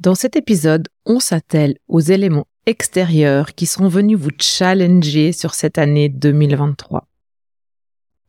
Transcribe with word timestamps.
Dans 0.00 0.14
cet 0.14 0.36
épisode, 0.36 0.86
on 1.06 1.18
s'attelle 1.18 1.76
aux 1.88 1.98
éléments 1.98 2.46
extérieurs 2.66 3.56
qui 3.56 3.66
sont 3.66 3.88
venus 3.88 4.16
vous 4.16 4.30
challenger 4.38 5.32
sur 5.32 5.54
cette 5.54 5.76
année 5.76 6.08
2023. 6.08 7.08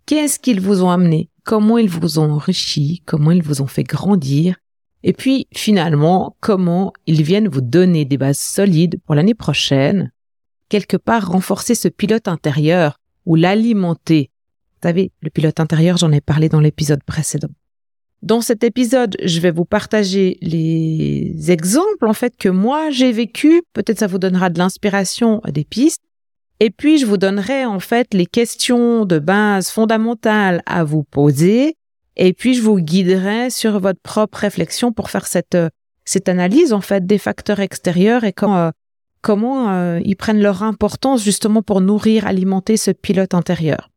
Qu'est-ce 0.08 0.40
qu'ils 0.40 0.62
vous 0.62 0.84
ont 0.84 0.90
amené? 0.90 1.30
Comment 1.44 1.78
ils 1.78 1.90
vous 1.90 2.18
ont 2.18 2.32
enrichi? 2.32 3.04
Comment 3.06 3.30
ils 3.30 3.44
vous 3.44 3.62
ont 3.62 3.68
fait 3.68 3.84
grandir? 3.84 4.56
Et 5.04 5.14
puis, 5.14 5.46
finalement, 5.54 6.36
comment 6.40 6.92
ils 7.06 7.22
viennent 7.22 7.48
vous 7.48 7.62
donner 7.62 8.04
des 8.04 8.18
bases 8.18 8.40
solides 8.40 9.00
pour 9.06 9.14
l'année 9.14 9.36
prochaine? 9.36 10.12
Quelque 10.70 10.98
part 10.98 11.30
renforcer 11.30 11.76
ce 11.76 11.88
pilote 11.88 12.28
intérieur 12.28 12.98
ou 13.28 13.36
l'alimenter. 13.36 14.32
Vous 14.82 14.88
savez, 14.88 15.12
le 15.22 15.30
pilote 15.30 15.60
intérieur, 15.60 15.98
j'en 15.98 16.12
ai 16.12 16.22
parlé 16.22 16.50
dans 16.50 16.62
l'épisode 16.62 17.04
précédent. 17.04 17.52
Dans 18.22 18.42
cet 18.42 18.66
épisode, 18.66 19.16
je 19.24 19.40
vais 19.40 19.52
vous 19.52 19.66
partager 19.66 20.38
les 20.42 21.52
exemples 21.52 22.06
en 22.06 22.14
fait 22.14 22.36
que 22.38 22.50
moi 22.50 22.90
j'ai 22.92 23.12
vécu. 23.14 23.62
Peut-être 23.74 24.00
ça 24.00 24.08
vous 24.08 24.20
donnera 24.20 24.50
de 24.50 24.60
l'inspiration, 24.60 25.42
des 25.48 25.64
pistes. 25.64 26.04
Et 26.60 26.70
puis 26.70 26.98
je 26.98 27.06
vous 27.06 27.18
donnerai 27.18 27.66
en 27.66 27.80
fait 27.80 28.14
les 28.14 28.26
questions 28.26 29.06
de 29.06 29.20
base 29.20 29.70
fondamentales 29.70 30.62
à 30.66 30.84
vous 30.84 31.04
poser. 31.04 31.78
Et 32.18 32.34
puis 32.34 32.56
je 32.56 32.62
vous 32.62 32.78
guiderai 32.80 33.50
sur 33.50 33.80
votre 33.80 34.02
propre 34.02 34.40
réflexion 34.40 34.92
pour 34.92 35.10
faire 35.10 35.26
cette 35.26 35.58
cette 36.04 36.28
analyse 36.28 36.74
en 36.74 36.82
fait 36.82 37.06
des 37.06 37.20
facteurs 37.20 37.62
extérieurs 37.62 38.26
et 38.26 38.34
comment 38.34 38.58
euh, 38.58 38.72
comment 39.22 39.72
euh, 39.72 40.00
ils 40.04 40.16
prennent 40.16 40.42
leur 40.42 40.64
importance 40.64 41.24
justement 41.24 41.62
pour 41.62 41.80
nourrir, 41.80 42.28
alimenter 42.28 42.76
ce 42.76 42.92
pilote 42.92 43.34
intérieur. 43.34 43.90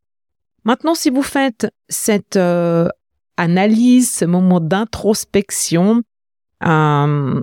Maintenant, 0.65 0.95
si 0.95 1.11
vous 1.11 1.23
faites 1.23 1.69
cette 1.89 2.37
euh, 2.37 2.89
analyse, 3.37 4.13
ce 4.13 4.25
moment 4.25 4.61
d'introspection 4.61 6.03
euh, 6.65 7.43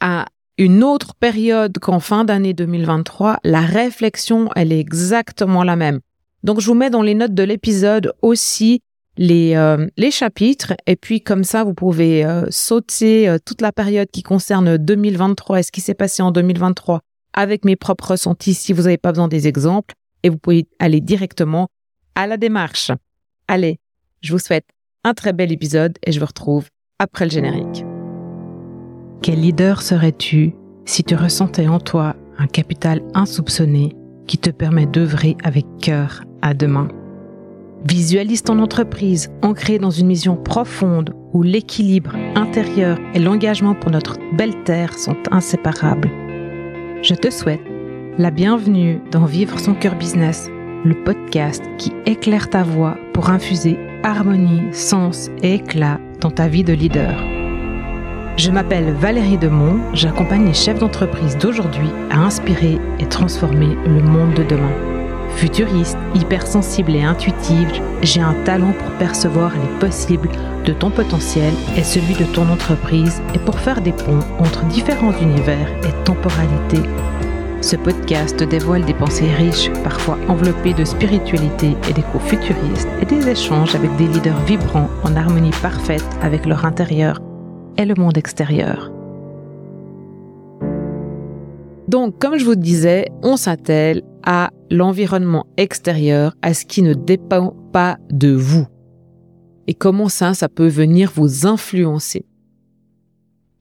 à 0.00 0.26
une 0.58 0.82
autre 0.82 1.14
période 1.14 1.78
qu'en 1.78 2.00
fin 2.00 2.24
d'année 2.24 2.54
2023, 2.54 3.38
la 3.44 3.60
réflexion, 3.60 4.48
elle 4.56 4.72
est 4.72 4.78
exactement 4.78 5.64
la 5.64 5.76
même. 5.76 6.00
Donc, 6.42 6.60
je 6.60 6.66
vous 6.66 6.74
mets 6.74 6.90
dans 6.90 7.02
les 7.02 7.14
notes 7.14 7.34
de 7.34 7.42
l'épisode 7.42 8.12
aussi 8.22 8.80
les, 9.16 9.54
euh, 9.56 9.86
les 9.96 10.10
chapitres 10.10 10.74
et 10.86 10.96
puis 10.96 11.20
comme 11.20 11.44
ça, 11.44 11.64
vous 11.64 11.74
pouvez 11.74 12.24
euh, 12.24 12.46
sauter 12.50 13.36
toute 13.44 13.60
la 13.60 13.72
période 13.72 14.08
qui 14.10 14.22
concerne 14.22 14.76
2023 14.78 15.60
et 15.60 15.62
ce 15.62 15.72
qui 15.72 15.80
s'est 15.80 15.94
passé 15.94 16.22
en 16.22 16.30
2023 16.30 17.00
avec 17.32 17.64
mes 17.64 17.76
propres 17.76 18.12
ressentis 18.12 18.54
si 18.54 18.72
vous 18.72 18.82
n'avez 18.82 18.98
pas 18.98 19.12
besoin 19.12 19.28
des 19.28 19.46
exemples 19.46 19.94
et 20.22 20.28
vous 20.28 20.38
pouvez 20.38 20.68
aller 20.78 21.00
directement 21.00 21.68
à 22.14 22.26
la 22.26 22.36
démarche. 22.36 22.90
Allez, 23.48 23.78
je 24.20 24.32
vous 24.32 24.38
souhaite 24.38 24.66
un 25.04 25.14
très 25.14 25.32
bel 25.32 25.50
épisode 25.52 25.98
et 26.04 26.12
je 26.12 26.20
vous 26.20 26.26
retrouve 26.26 26.68
après 26.98 27.24
le 27.24 27.30
générique. 27.30 27.84
Quel 29.22 29.40
leader 29.40 29.82
serais-tu 29.82 30.54
si 30.84 31.04
tu 31.04 31.14
ressentais 31.14 31.68
en 31.68 31.80
toi 31.80 32.16
un 32.38 32.46
capital 32.46 33.02
insoupçonné 33.14 33.96
qui 34.26 34.38
te 34.38 34.50
permet 34.50 34.86
d'œuvrer 34.86 35.36
avec 35.42 35.66
cœur 35.80 36.22
à 36.42 36.54
demain? 36.54 36.88
Visualise 37.84 38.42
ton 38.42 38.58
entreprise 38.58 39.30
ancrée 39.42 39.78
dans 39.78 39.90
une 39.90 40.08
mission 40.08 40.36
profonde 40.36 41.14
où 41.32 41.42
l'équilibre 41.42 42.14
intérieur 42.34 42.98
et 43.14 43.18
l'engagement 43.18 43.74
pour 43.74 43.90
notre 43.90 44.18
belle 44.36 44.62
terre 44.64 44.98
sont 44.98 45.16
inséparables. 45.30 46.10
Je 47.02 47.14
te 47.14 47.30
souhaite 47.30 47.62
la 48.18 48.30
bienvenue 48.30 49.00
dans 49.10 49.24
Vivre 49.24 49.58
son 49.58 49.74
cœur 49.74 49.94
business, 49.94 50.48
le 50.84 50.94
podcast 51.04 51.64
qui 51.78 51.92
éclaire 52.04 52.50
ta 52.50 52.62
voix 52.62 52.98
pour 53.14 53.30
infuser 53.30 53.78
harmonie, 54.02 54.72
sens 54.72 55.30
et 55.42 55.54
éclat 55.54 55.98
dans 56.20 56.30
ta 56.30 56.48
vie 56.48 56.64
de 56.64 56.72
leader. 56.72 57.14
Je 58.36 58.50
m'appelle 58.50 58.92
Valérie 58.92 59.38
Demont, 59.38 59.80
j'accompagne 59.92 60.46
les 60.46 60.54
chefs 60.54 60.78
d'entreprise 60.78 61.36
d'aujourd'hui 61.36 61.90
à 62.10 62.18
inspirer 62.20 62.78
et 62.98 63.06
transformer 63.06 63.76
le 63.84 64.02
monde 64.02 64.34
de 64.34 64.44
demain. 64.44 64.72
Futuriste, 65.36 65.98
hypersensible 66.14 66.96
et 66.96 67.02
intuitive, 67.02 67.70
j'ai 68.02 68.20
un 68.20 68.34
talent 68.44 68.72
pour 68.72 68.90
percevoir 68.92 69.52
les 69.52 69.78
possibles 69.78 70.30
de 70.64 70.72
ton 70.72 70.90
potentiel 70.90 71.52
et 71.76 71.84
celui 71.84 72.14
de 72.14 72.24
ton 72.24 72.48
entreprise 72.50 73.22
et 73.34 73.38
pour 73.38 73.58
faire 73.58 73.80
des 73.80 73.92
ponts 73.92 74.20
entre 74.38 74.64
différents 74.66 75.16
univers 75.20 75.68
et 75.84 76.04
temporalités 76.04 76.82
ce 77.60 77.76
podcast 77.76 78.42
dévoile 78.42 78.84
des 78.84 78.94
pensées 78.94 79.30
riches, 79.32 79.70
parfois 79.84 80.18
enveloppées 80.28 80.74
de 80.74 80.84
spiritualité 80.84 81.76
et 81.88 81.92
d'échos 81.92 82.18
futuristes, 82.20 82.88
et 83.02 83.06
des 83.06 83.28
échanges 83.28 83.74
avec 83.74 83.94
des 83.96 84.06
leaders 84.06 84.42
vibrants 84.44 84.88
en 85.04 85.14
harmonie 85.14 85.50
parfaite 85.62 86.04
avec 86.22 86.46
leur 86.46 86.64
intérieur 86.64 87.20
et 87.76 87.84
le 87.84 87.94
monde 87.94 88.16
extérieur. 88.16 88.90
Donc, 91.88 92.18
comme 92.18 92.38
je 92.38 92.44
vous 92.44 92.54
disais, 92.54 93.06
on 93.22 93.36
s'attelle 93.36 94.02
à 94.24 94.50
l'environnement 94.70 95.46
extérieur, 95.56 96.34
à 96.40 96.54
ce 96.54 96.64
qui 96.64 96.82
ne 96.82 96.94
dépend 96.94 97.54
pas 97.72 97.98
de 98.10 98.32
vous. 98.32 98.66
Et 99.66 99.74
comment 99.74 100.08
ça, 100.08 100.34
ça 100.34 100.48
peut 100.48 100.68
venir 100.68 101.12
vous 101.14 101.46
influencer? 101.46 102.24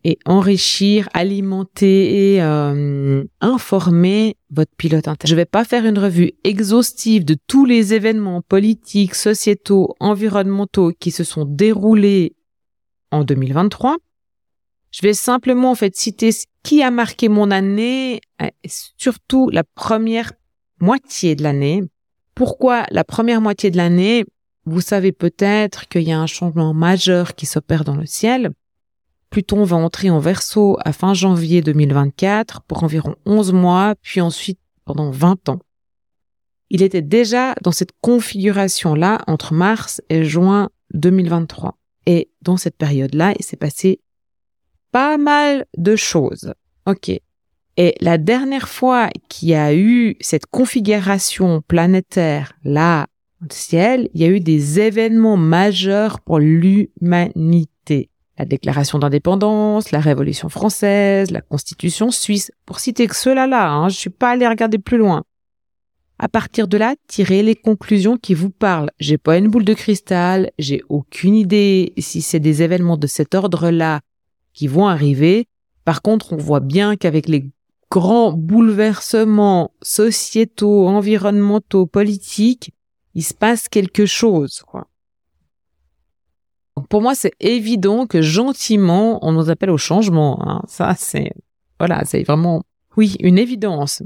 Et 0.03 0.17
enrichir, 0.25 1.09
alimenter 1.13 2.33
et 2.33 2.41
euh, 2.41 3.23
informer 3.41 4.37
votre 4.49 4.71
pilote 4.77 5.07
interne. 5.07 5.29
Je 5.29 5.35
vais 5.35 5.45
pas 5.45 5.65
faire 5.65 5.85
une 5.85 5.99
revue 5.99 6.31
exhaustive 6.43 7.25
de 7.25 7.35
tous 7.47 7.65
les 7.65 7.93
événements 7.93 8.41
politiques, 8.41 9.15
sociétaux, 9.15 9.95
environnementaux 9.99 10.93
qui 10.99 11.11
se 11.11 11.23
sont 11.23 11.45
déroulés 11.45 12.35
en 13.11 13.23
2023. 13.23 13.97
Je 14.91 15.01
vais 15.01 15.13
simplement 15.13 15.71
en 15.71 15.75
fait 15.75 15.95
citer 15.95 16.31
ce 16.31 16.45
qui 16.63 16.81
a 16.81 16.91
marqué 16.91 17.29
mon 17.29 17.51
année, 17.51 18.21
surtout 18.97 19.49
la 19.49 19.63
première 19.63 20.33
moitié 20.81 21.35
de 21.35 21.43
l'année. 21.43 21.83
Pourquoi 22.35 22.85
la 22.89 23.03
première 23.03 23.41
moitié 23.41 23.69
de 23.69 23.77
l'année? 23.77 24.25
Vous 24.65 24.81
savez 24.81 25.11
peut-être 25.11 25.87
qu'il 25.87 26.03
y 26.03 26.11
a 26.11 26.19
un 26.19 26.27
changement 26.27 26.73
majeur 26.73 27.35
qui 27.35 27.45
s'opère 27.45 27.83
dans 27.83 27.95
le 27.95 28.05
ciel. 28.05 28.51
Pluton 29.29 29.63
va 29.63 29.77
entrer 29.77 30.09
en 30.09 30.19
verso 30.19 30.77
à 30.83 30.91
fin 30.91 31.13
janvier 31.13 31.61
2024 31.61 32.61
pour 32.63 32.83
environ 32.83 33.15
11 33.25 33.53
mois, 33.53 33.95
puis 34.01 34.21
ensuite 34.21 34.59
pendant 34.85 35.11
20 35.11 35.49
ans. 35.49 35.59
Il 36.71 36.81
était 36.81 37.01
déjà 37.01 37.55
dans 37.61 37.71
cette 37.71 37.93
configuration-là 38.01 39.19
entre 39.27 39.53
mars 39.53 40.01
et 40.09 40.23
juin 40.23 40.69
2023. 40.93 41.77
Et 42.05 42.29
dans 42.41 42.57
cette 42.57 42.77
période-là, 42.77 43.33
il 43.37 43.43
s'est 43.43 43.57
passé 43.57 44.01
pas 44.91 45.17
mal 45.17 45.65
de 45.77 45.95
choses. 45.95 46.53
OK. 46.85 47.09
Et 47.77 47.95
la 48.01 48.17
dernière 48.17 48.67
fois 48.67 49.09
qu'il 49.29 49.49
y 49.49 49.55
a 49.55 49.73
eu 49.73 50.15
cette 50.19 50.47
configuration 50.47 51.61
planétaire 51.61 52.53
là, 52.63 53.07
au 53.41 53.53
ciel, 53.53 54.09
il 54.13 54.21
y 54.21 54.25
a 54.25 54.27
eu 54.27 54.39
des 54.39 54.79
événements 54.79 55.37
majeurs 55.37 56.19
pour 56.19 56.39
l'humanité 56.39 57.69
la 58.39 58.45
déclaration 58.45 58.99
d'indépendance, 58.99 59.91
la 59.91 59.99
Révolution 59.99 60.47
française, 60.47 61.29
la 61.29 61.41
Constitution 61.41 62.09
suisse, 62.09 62.51
pour 62.65 62.79
citer 62.79 63.05
que 63.05 63.15
cela-là, 63.15 63.69
hein, 63.69 63.89
je 63.89 63.97
suis 63.97 64.09
pas 64.09 64.31
allé 64.31 64.47
regarder 64.47 64.79
plus 64.79 64.97
loin. 64.97 65.25
À 66.19 66.29
partir 66.29 66.69
de 66.69 66.77
là, 66.77 66.95
tirez 67.07 67.43
les 67.43 67.55
conclusions 67.55 68.17
qui 68.17 68.33
vous 68.33 68.49
parlent. 68.49 68.91
J'ai 68.99 69.17
pas 69.17 69.37
une 69.37 69.49
boule 69.49 69.65
de 69.65 69.73
cristal, 69.73 70.51
j'ai 70.57 70.81
aucune 70.87 71.35
idée 71.35 71.93
si 71.97 72.21
c'est 72.21 72.39
des 72.39 72.63
événements 72.63 72.97
de 72.97 73.07
cet 73.07 73.35
ordre-là 73.35 73.99
qui 74.53 74.67
vont 74.67 74.87
arriver. 74.87 75.47
Par 75.83 76.01
contre, 76.01 76.31
on 76.33 76.37
voit 76.37 76.59
bien 76.61 76.95
qu'avec 76.95 77.27
les 77.27 77.49
grands 77.91 78.31
bouleversements 78.31 79.71
sociétaux, 79.81 80.87
environnementaux, 80.87 81.85
politiques, 81.85 82.71
il 83.15 83.23
se 83.23 83.33
passe 83.33 83.67
quelque 83.67 84.05
chose, 84.05 84.61
quoi 84.65 84.88
pour 86.87 87.01
moi, 87.01 87.15
c'est 87.15 87.33
évident 87.39 88.05
que 88.05 88.21
gentiment, 88.21 89.19
on 89.25 89.31
nous 89.31 89.49
appelle 89.49 89.71
au 89.71 89.77
changement. 89.77 90.39
Hein. 90.47 90.61
Ça, 90.67 90.95
c'est 90.97 91.31
voilà, 91.79 92.03
c'est 92.05 92.23
vraiment 92.23 92.63
oui 92.97 93.15
une 93.19 93.37
évidence. 93.37 94.03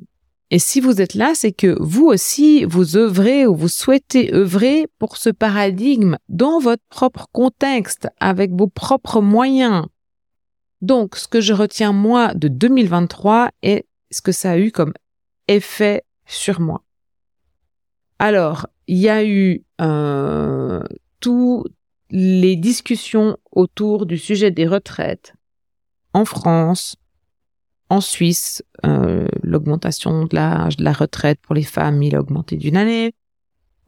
Et 0.51 0.59
si 0.59 0.81
vous 0.81 1.01
êtes 1.01 1.15
là, 1.15 1.31
c'est 1.33 1.51
que 1.51 1.75
vous 1.79 2.05
aussi, 2.05 2.63
vous 2.65 2.95
œuvrez 2.95 3.47
ou 3.47 3.55
vous 3.55 3.67
souhaitez 3.67 4.31
œuvrer 4.35 4.87
pour 4.99 5.17
ce 5.17 5.31
paradigme 5.31 6.17
dans 6.29 6.59
votre 6.59 6.83
propre 6.89 7.27
contexte, 7.31 8.07
avec 8.19 8.51
vos 8.51 8.67
propres 8.67 9.19
moyens. 9.19 9.85
Donc, 10.81 11.15
ce 11.15 11.27
que 11.27 11.41
je 11.41 11.53
retiens 11.53 11.91
moi 11.91 12.33
de 12.35 12.49
2023 12.49 13.49
est 13.63 13.87
ce 14.11 14.21
que 14.21 14.31
ça 14.31 14.51
a 14.51 14.57
eu 14.59 14.71
comme 14.71 14.93
effet 15.47 16.03
sur 16.27 16.59
moi. 16.59 16.83
Alors, 18.19 18.67
il 18.87 18.97
y 18.97 19.09
a 19.09 19.25
eu 19.25 19.63
euh, 19.81 20.83
tout, 21.19 21.63
les 22.13 22.55
discussions 22.55 23.37
autour 23.51 24.05
du 24.05 24.19
sujet 24.19 24.51
des 24.51 24.67
retraites 24.67 25.33
en 26.13 26.25
France, 26.25 26.95
en 27.89 28.01
Suisse, 28.01 28.63
euh, 28.85 29.27
l'augmentation 29.41 30.25
de 30.25 30.35
l'âge 30.35 30.77
de 30.77 30.83
la 30.83 30.93
retraite 30.93 31.39
pour 31.41 31.55
les 31.55 31.63
femmes, 31.63 32.03
il 32.03 32.15
a 32.15 32.19
augmenté 32.19 32.55
d'une 32.55 32.77
année. 32.77 33.13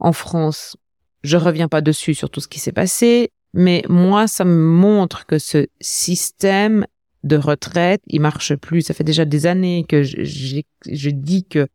En 0.00 0.12
France, 0.12 0.76
je 1.22 1.36
reviens 1.36 1.68
pas 1.68 1.80
dessus 1.80 2.14
sur 2.14 2.28
tout 2.28 2.40
ce 2.40 2.48
qui 2.48 2.58
s'est 2.58 2.72
passé, 2.72 3.30
mais 3.54 3.84
moi, 3.88 4.26
ça 4.26 4.44
me 4.44 4.56
montre 4.56 5.24
que 5.26 5.38
ce 5.38 5.68
système 5.80 6.84
de 7.22 7.36
retraite, 7.36 8.02
il 8.08 8.20
marche 8.20 8.56
plus. 8.56 8.82
Ça 8.82 8.92
fait 8.92 9.04
déjà 9.04 9.24
des 9.24 9.46
années 9.46 9.84
que 9.88 10.02
je, 10.02 10.16
je 10.20 11.10
dis 11.10 11.44
que 11.44 11.68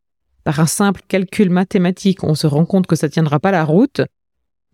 par 0.44 0.59
un 0.59 0.65
simple 0.65 1.01
calcul 1.07 1.50
mathématique, 1.50 2.24
on 2.24 2.36
se 2.36 2.47
rend 2.47 2.65
compte 2.65 2.88
que 2.88 2.95
ça 2.97 3.07
tiendra 3.07 3.39
pas 3.39 3.51
la 3.51 3.63
route. 3.63 4.01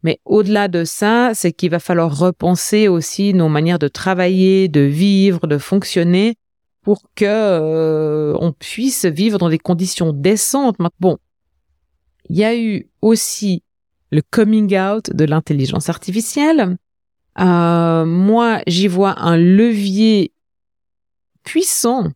Mais 0.03 0.19
au-delà 0.25 0.67
de 0.67 0.83
ça, 0.83 1.31
c'est 1.33 1.51
qu'il 1.51 1.71
va 1.71 1.79
falloir 1.79 2.17
repenser 2.17 2.87
aussi 2.87 3.33
nos 3.33 3.49
manières 3.49 3.79
de 3.79 3.87
travailler, 3.87 4.67
de 4.67 4.81
vivre, 4.81 5.47
de 5.47 5.57
fonctionner 5.57 6.35
pour 6.81 7.01
que 7.15 7.25
euh, 7.25 8.37
on 8.39 8.53
puisse 8.53 9.05
vivre 9.05 9.37
dans 9.37 9.49
des 9.49 9.59
conditions 9.59 10.13
décentes. 10.13 10.77
Bon, 10.99 11.17
il 12.29 12.37
y 12.37 12.43
a 12.43 12.55
eu 12.55 12.89
aussi 13.01 13.63
le 14.11 14.21
coming 14.21 14.77
out 14.77 15.09
de 15.13 15.25
l'intelligence 15.25 15.89
artificielle. 15.89 16.77
Euh, 17.39 18.05
moi, 18.05 18.61
j'y 18.67 18.87
vois 18.87 19.19
un 19.19 19.37
levier 19.37 20.31
puissant 21.43 22.07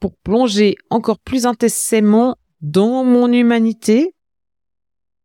pour 0.00 0.16
plonger 0.16 0.76
encore 0.90 1.18
plus 1.18 1.46
intensément 1.46 2.36
dans 2.60 3.04
mon 3.04 3.32
humanité 3.32 4.13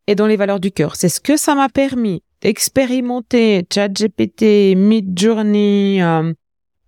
et 0.10 0.16
dans 0.16 0.26
les 0.26 0.38
valeurs 0.38 0.60
du 0.60 0.72
cœur. 0.72 0.96
C'est 0.96 1.08
ce 1.08 1.20
que 1.20 1.38
ça 1.38 1.54
m'a 1.54 1.70
permis 1.70 2.24
d'expérimenter 2.42 3.64
ChatGPT, 3.72 4.76
Midjourney, 4.76 6.02
euh, 6.02 6.34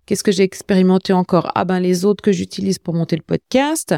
qu'est-ce 0.06 0.24
que 0.24 0.32
j'ai 0.32 0.42
expérimenté 0.42 1.12
encore? 1.12 1.52
Ah 1.54 1.64
ben 1.64 1.78
les 1.78 2.04
autres 2.04 2.20
que 2.20 2.32
j'utilise 2.32 2.80
pour 2.80 2.94
monter 2.94 3.14
le 3.14 3.22
podcast, 3.22 3.94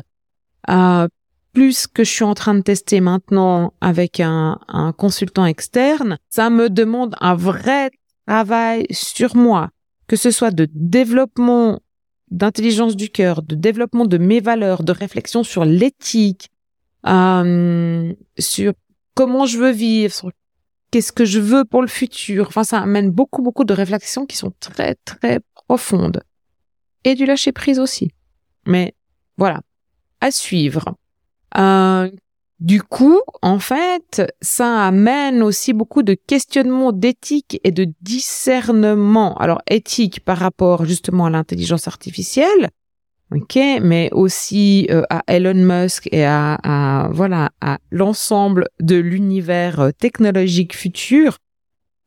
euh, 0.69 1.09
plus 1.55 1.87
que 1.87 2.05
je 2.05 2.11
suis 2.11 2.25
en 2.25 2.35
train 2.35 2.55
de 2.55 2.61
tester 2.61 3.01
maintenant 3.01 3.73
avec 3.81 4.21
un, 4.21 4.59
consultant 4.99 5.47
externe, 5.47 6.19
ça 6.29 6.51
me 6.51 6.69
demande 6.69 7.17
un 7.21 7.35
vrai 7.35 7.93
travail 8.27 8.85
sur 8.91 9.37
moi, 9.37 9.71
que 10.07 10.17
ce 10.17 10.31
soit 10.31 10.51
de 10.51 10.69
développement 10.75 11.81
d'intelligence 12.31 12.95
du 12.95 13.09
cœur, 13.09 13.41
de 13.41 13.55
développement 13.55 14.05
de 14.05 14.19
mes 14.19 14.41
valeurs, 14.41 14.83
de 14.83 14.93
réflexion 14.93 15.45
sur 15.45 15.65
l'éthique, 15.65 16.51
euh, 17.07 18.13
sur 18.39 18.75
comment 19.15 19.47
je 19.47 19.59
veux 19.59 19.71
vivre, 19.71 20.33
qu'est-ce 20.91 21.13
que 21.13 21.25
je 21.25 21.41
veux 21.41 21.65
pour 21.65 21.83
le 21.83 21.89
futur. 21.89 22.49
Enfin, 22.49 22.65
ça 22.65 22.79
amène 22.79 23.11
beaucoup, 23.11 23.43
beaucoup 23.43 23.65
de 23.65 23.75
réflexions 23.75 24.27
qui 24.27 24.37
sont 24.37 24.53
très, 24.61 24.95
très 25.05 25.41
profondes. 25.55 26.23
Et 27.05 27.15
du 27.15 27.27
lâcher 27.27 27.53
prise 27.53 27.79
aussi. 27.79 28.11
Mais 28.67 28.95
voilà, 29.37 29.61
à 30.21 30.31
suivre. 30.31 30.95
Euh, 31.57 32.11
du 32.61 32.83
coup, 32.83 33.21
en 33.43 33.59
fait, 33.59 34.23
ça 34.41 34.87
amène 34.87 35.43
aussi 35.43 35.73
beaucoup 35.73 36.03
de 36.03 36.15
questionnements 36.15 36.93
d'éthique 36.93 37.61
et 37.65 37.73
de 37.73 37.93
discernement. 38.01 39.37
Alors, 39.39 39.61
éthique 39.69 40.25
par 40.25 40.39
rapport 40.39 40.85
justement 40.87 41.27
à 41.27 41.31
l'intelligence 41.31 41.89
artificielle, 41.89 42.71
ok, 43.33 43.59
mais 43.83 44.11
aussi 44.13 44.87
euh, 44.91 45.03
à 45.11 45.23
Elon 45.27 45.55
Musk 45.55 46.09
et 46.13 46.25
à, 46.25 47.09
voilà 47.13 47.51
à 47.61 47.79
l'ensemble 47.91 48.69
de 48.81 48.97
l'univers 48.97 49.81
euh, 49.81 49.91
technologique 49.91 50.77
futur. 50.77 51.39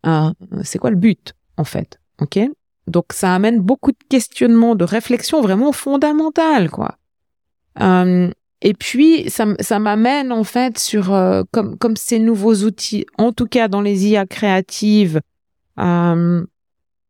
Euh, 0.05 0.31
c'est 0.63 0.79
quoi 0.79 0.89
le 0.89 0.95
but 0.95 1.33
en 1.57 1.63
fait, 1.63 1.99
ok? 2.21 2.39
Donc 2.87 3.05
ça 3.11 3.33
amène 3.33 3.59
beaucoup 3.59 3.91
de 3.91 3.97
questionnements, 4.09 4.75
de 4.75 4.85
réflexions 4.85 5.41
vraiment 5.41 5.71
fondamentales, 5.71 6.69
quoi. 6.69 6.97
et 7.79 8.73
puis 8.73 9.29
ça, 9.29 9.45
ça 9.59 9.79
m'amène 9.79 10.31
en 10.31 10.43
fait 10.45 10.79
sur 10.79 11.07
comme 11.51 11.77
comme 11.77 11.97
ces 11.97 12.19
nouveaux 12.19 12.55
outils, 12.63 13.05
en 13.17 13.33
tout 13.33 13.45
cas 13.47 13.67
dans 13.67 13.81
les 13.81 14.07
IA 14.07 14.25
créatives. 14.25 15.19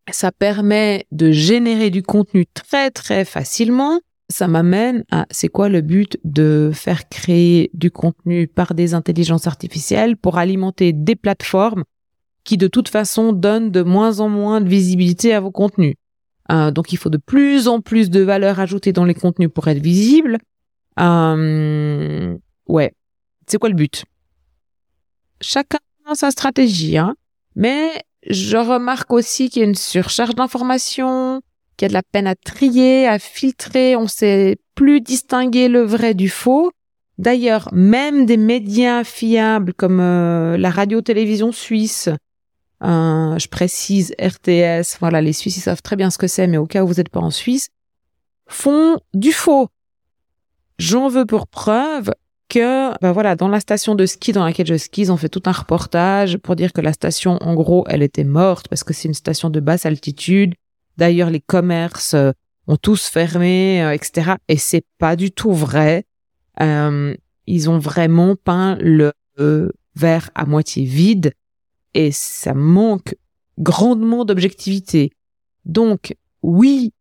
Ça 0.09 0.31
permet 0.31 1.05
de 1.11 1.31
générer 1.31 1.89
du 1.89 2.03
contenu 2.03 2.45
très 2.45 2.91
très 2.91 3.25
facilement 3.25 3.99
ça 4.29 4.47
m'amène 4.47 5.05
à 5.11 5.25
c'est 5.31 5.47
quoi 5.47 5.69
le 5.69 5.81
but 5.81 6.17
de 6.23 6.71
faire 6.73 7.07
créer 7.07 7.69
du 7.73 7.91
contenu 7.91 8.47
par 8.47 8.73
des 8.73 8.93
intelligences 8.93 9.47
artificielles 9.47 10.17
pour 10.17 10.37
alimenter 10.37 10.91
des 10.91 11.15
plateformes 11.15 11.83
qui 12.43 12.57
de 12.57 12.67
toute 12.67 12.89
façon 12.89 13.33
donnent 13.33 13.71
de 13.71 13.81
moins 13.81 14.19
en 14.19 14.29
moins 14.29 14.61
de 14.61 14.69
visibilité 14.69 15.33
à 15.33 15.39
vos 15.39 15.51
contenus. 15.51 15.95
Euh, 16.51 16.71
donc 16.71 16.93
il 16.93 16.97
faut 16.97 17.09
de 17.09 17.17
plus 17.17 17.67
en 17.67 17.81
plus 17.81 18.09
de 18.09 18.21
valeur 18.21 18.59
ajoutée 18.59 18.93
dans 18.93 19.05
les 19.05 19.13
contenus 19.13 19.49
pour 19.53 19.67
être 19.67 19.81
visible. 19.81 20.37
Euh, 20.99 22.37
ouais, 22.67 22.93
c'est 23.47 23.57
quoi 23.57 23.69
le 23.69 23.75
but? 23.75 24.05
Chacun 25.41 25.79
a 26.05 26.15
sa 26.15 26.31
stratégie, 26.31 26.97
hein. 26.97 27.15
Mais 27.55 27.91
je 28.29 28.57
remarque 28.57 29.11
aussi 29.13 29.49
qu'il 29.49 29.61
y 29.61 29.65
a 29.65 29.67
une 29.67 29.75
surcharge 29.75 30.35
d'informations, 30.35 31.41
qu'il 31.77 31.85
y 31.85 31.87
a 31.87 31.89
de 31.89 31.93
la 31.93 32.03
peine 32.03 32.27
à 32.27 32.35
trier, 32.35 33.07
à 33.07 33.19
filtrer, 33.19 33.95
on 33.95 34.07
sait 34.07 34.57
plus 34.75 35.01
distinguer 35.01 35.67
le 35.67 35.81
vrai 35.81 36.13
du 36.13 36.29
faux. 36.29 36.71
D'ailleurs, 37.17 37.69
même 37.71 38.25
des 38.25 38.37
médias 38.37 39.03
fiables 39.03 39.73
comme 39.73 39.99
euh, 39.99 40.57
la 40.57 40.69
radio-télévision 40.69 41.51
suisse, 41.51 42.09
euh, 42.83 43.39
je 43.39 43.47
précise 43.47 44.13
RTS, 44.21 44.99
voilà, 44.99 45.21
les 45.21 45.33
Suisses 45.33 45.57
ils 45.57 45.61
savent 45.61 45.81
très 45.81 45.95
bien 45.95 46.11
ce 46.11 46.19
que 46.19 46.27
c'est, 46.27 46.45
mais 46.45 46.57
au 46.57 46.67
cas 46.67 46.83
où 46.83 46.87
vous 46.87 46.95
n'êtes 46.95 47.09
pas 47.09 47.19
en 47.19 47.31
Suisse, 47.31 47.69
font 48.47 48.99
du 49.13 49.31
faux. 49.31 49.67
J'en 50.77 51.07
veux 51.07 51.25
pour 51.25 51.47
preuve 51.47 52.11
que, 52.49 52.97
ben 53.01 53.11
voilà, 53.11 53.35
dans 53.35 53.47
la 53.47 53.59
station 53.59 53.95
de 53.95 54.05
ski 54.05 54.31
dans 54.31 54.45
laquelle 54.45 54.67
je 54.67 54.77
skie, 54.77 55.01
ils 55.01 55.11
ont 55.11 55.17
fait 55.17 55.29
tout 55.29 55.43
un 55.45 55.51
reportage 55.51 56.37
pour 56.37 56.55
dire 56.55 56.73
que 56.73 56.81
la 56.81 56.93
station, 56.93 57.37
en 57.41 57.53
gros, 57.55 57.85
elle 57.87 58.03
était 58.03 58.23
morte 58.23 58.67
parce 58.67 58.83
que 58.83 58.93
c'est 58.93 59.07
une 59.07 59.13
station 59.13 59.49
de 59.49 59.59
basse 59.59 59.85
altitude 59.85 60.53
D'ailleurs, 60.97 61.29
les 61.29 61.39
commerces 61.39 62.15
euh, 62.15 62.31
ont 62.65 62.75
tous 62.75 63.07
fermé, 63.07 63.83
euh, 63.83 63.93
etc. 63.93 64.31
Et 64.47 64.57
c'est 64.57 64.85
pas 64.97 65.15
du 65.15 65.31
tout 65.31 65.53
vrai. 65.53 66.05
Euh, 66.59 67.15
ils 67.45 67.69
ont 67.69 67.77
vraiment 67.77 68.35
peint 68.35 68.75
le 68.81 69.13
verre 69.95 70.31
à 70.33 70.45
moitié 70.45 70.83
vide 70.83 71.31
et 71.93 72.11
ça 72.11 72.55
manque 72.55 73.15
grandement 73.59 74.25
d'objectivité. 74.25 75.11
Donc, 75.65 76.15
oui, 76.41 76.91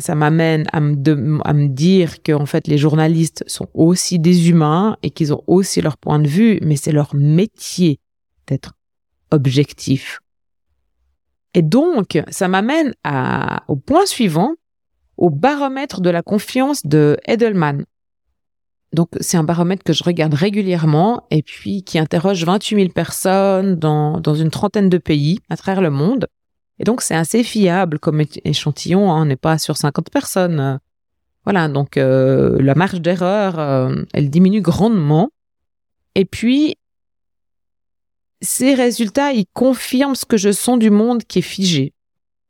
ça 0.00 0.14
m'amène 0.14 0.66
à 0.72 0.80
me, 0.80 1.68
dire 1.68 2.22
que 2.22 2.32
en 2.32 2.46
fait 2.46 2.66
les 2.66 2.78
journalistes 2.78 3.44
sont 3.46 3.68
aussi 3.74 4.18
des 4.18 4.48
humains 4.48 4.96
et 5.02 5.10
qu'ils 5.10 5.32
ont 5.32 5.42
aussi 5.46 5.80
leur 5.80 5.96
point 5.96 6.18
de 6.18 6.28
vue, 6.28 6.58
mais 6.62 6.76
c'est 6.76 6.92
leur 6.92 7.14
métier 7.14 8.00
d'être 8.46 8.72
objectif. 9.30 10.20
Et 11.54 11.62
donc, 11.62 12.22
ça 12.30 12.48
m'amène 12.48 12.94
au 13.68 13.76
point 13.76 14.06
suivant, 14.06 14.54
au 15.16 15.30
baromètre 15.30 16.00
de 16.00 16.10
la 16.10 16.22
confiance 16.22 16.86
de 16.86 17.16
Edelman. 17.26 17.84
Donc, 18.92 19.10
c'est 19.20 19.36
un 19.36 19.44
baromètre 19.44 19.84
que 19.84 19.92
je 19.92 20.02
regarde 20.02 20.34
régulièrement 20.34 21.26
et 21.30 21.42
puis 21.42 21.84
qui 21.84 21.98
interroge 21.98 22.44
28 22.44 22.76
000 22.76 22.88
personnes 22.90 23.76
dans 23.76 24.34
une 24.34 24.50
trentaine 24.50 24.88
de 24.88 24.98
pays 24.98 25.38
à 25.48 25.56
travers 25.56 25.82
le 25.82 25.90
monde. 25.90 26.26
Et 26.80 26.84
donc, 26.84 27.02
c'est 27.02 27.14
assez 27.14 27.44
fiable 27.44 27.98
comme 27.98 28.22
échantillon. 28.44 29.12
Hein. 29.12 29.22
on 29.22 29.24
n'est 29.26 29.36
pas 29.36 29.58
sur 29.58 29.76
50 29.76 30.10
personnes. 30.10 30.80
Voilà, 31.44 31.68
donc 31.68 31.98
euh, 31.98 32.56
la 32.60 32.74
marge 32.74 33.02
d'erreur, 33.02 33.58
euh, 33.58 34.02
elle 34.14 34.30
diminue 34.30 34.62
grandement. 34.62 35.30
Et 36.14 36.24
puis, 36.24 36.76
ces 38.40 38.74
résultats, 38.74 39.32
ils 39.32 39.44
confirment 39.52 40.14
ce 40.14 40.24
que 40.24 40.38
je 40.38 40.50
sens 40.50 40.78
du 40.78 40.88
monde 40.88 41.22
qui 41.24 41.40
est 41.40 41.42
figé. 41.42 41.92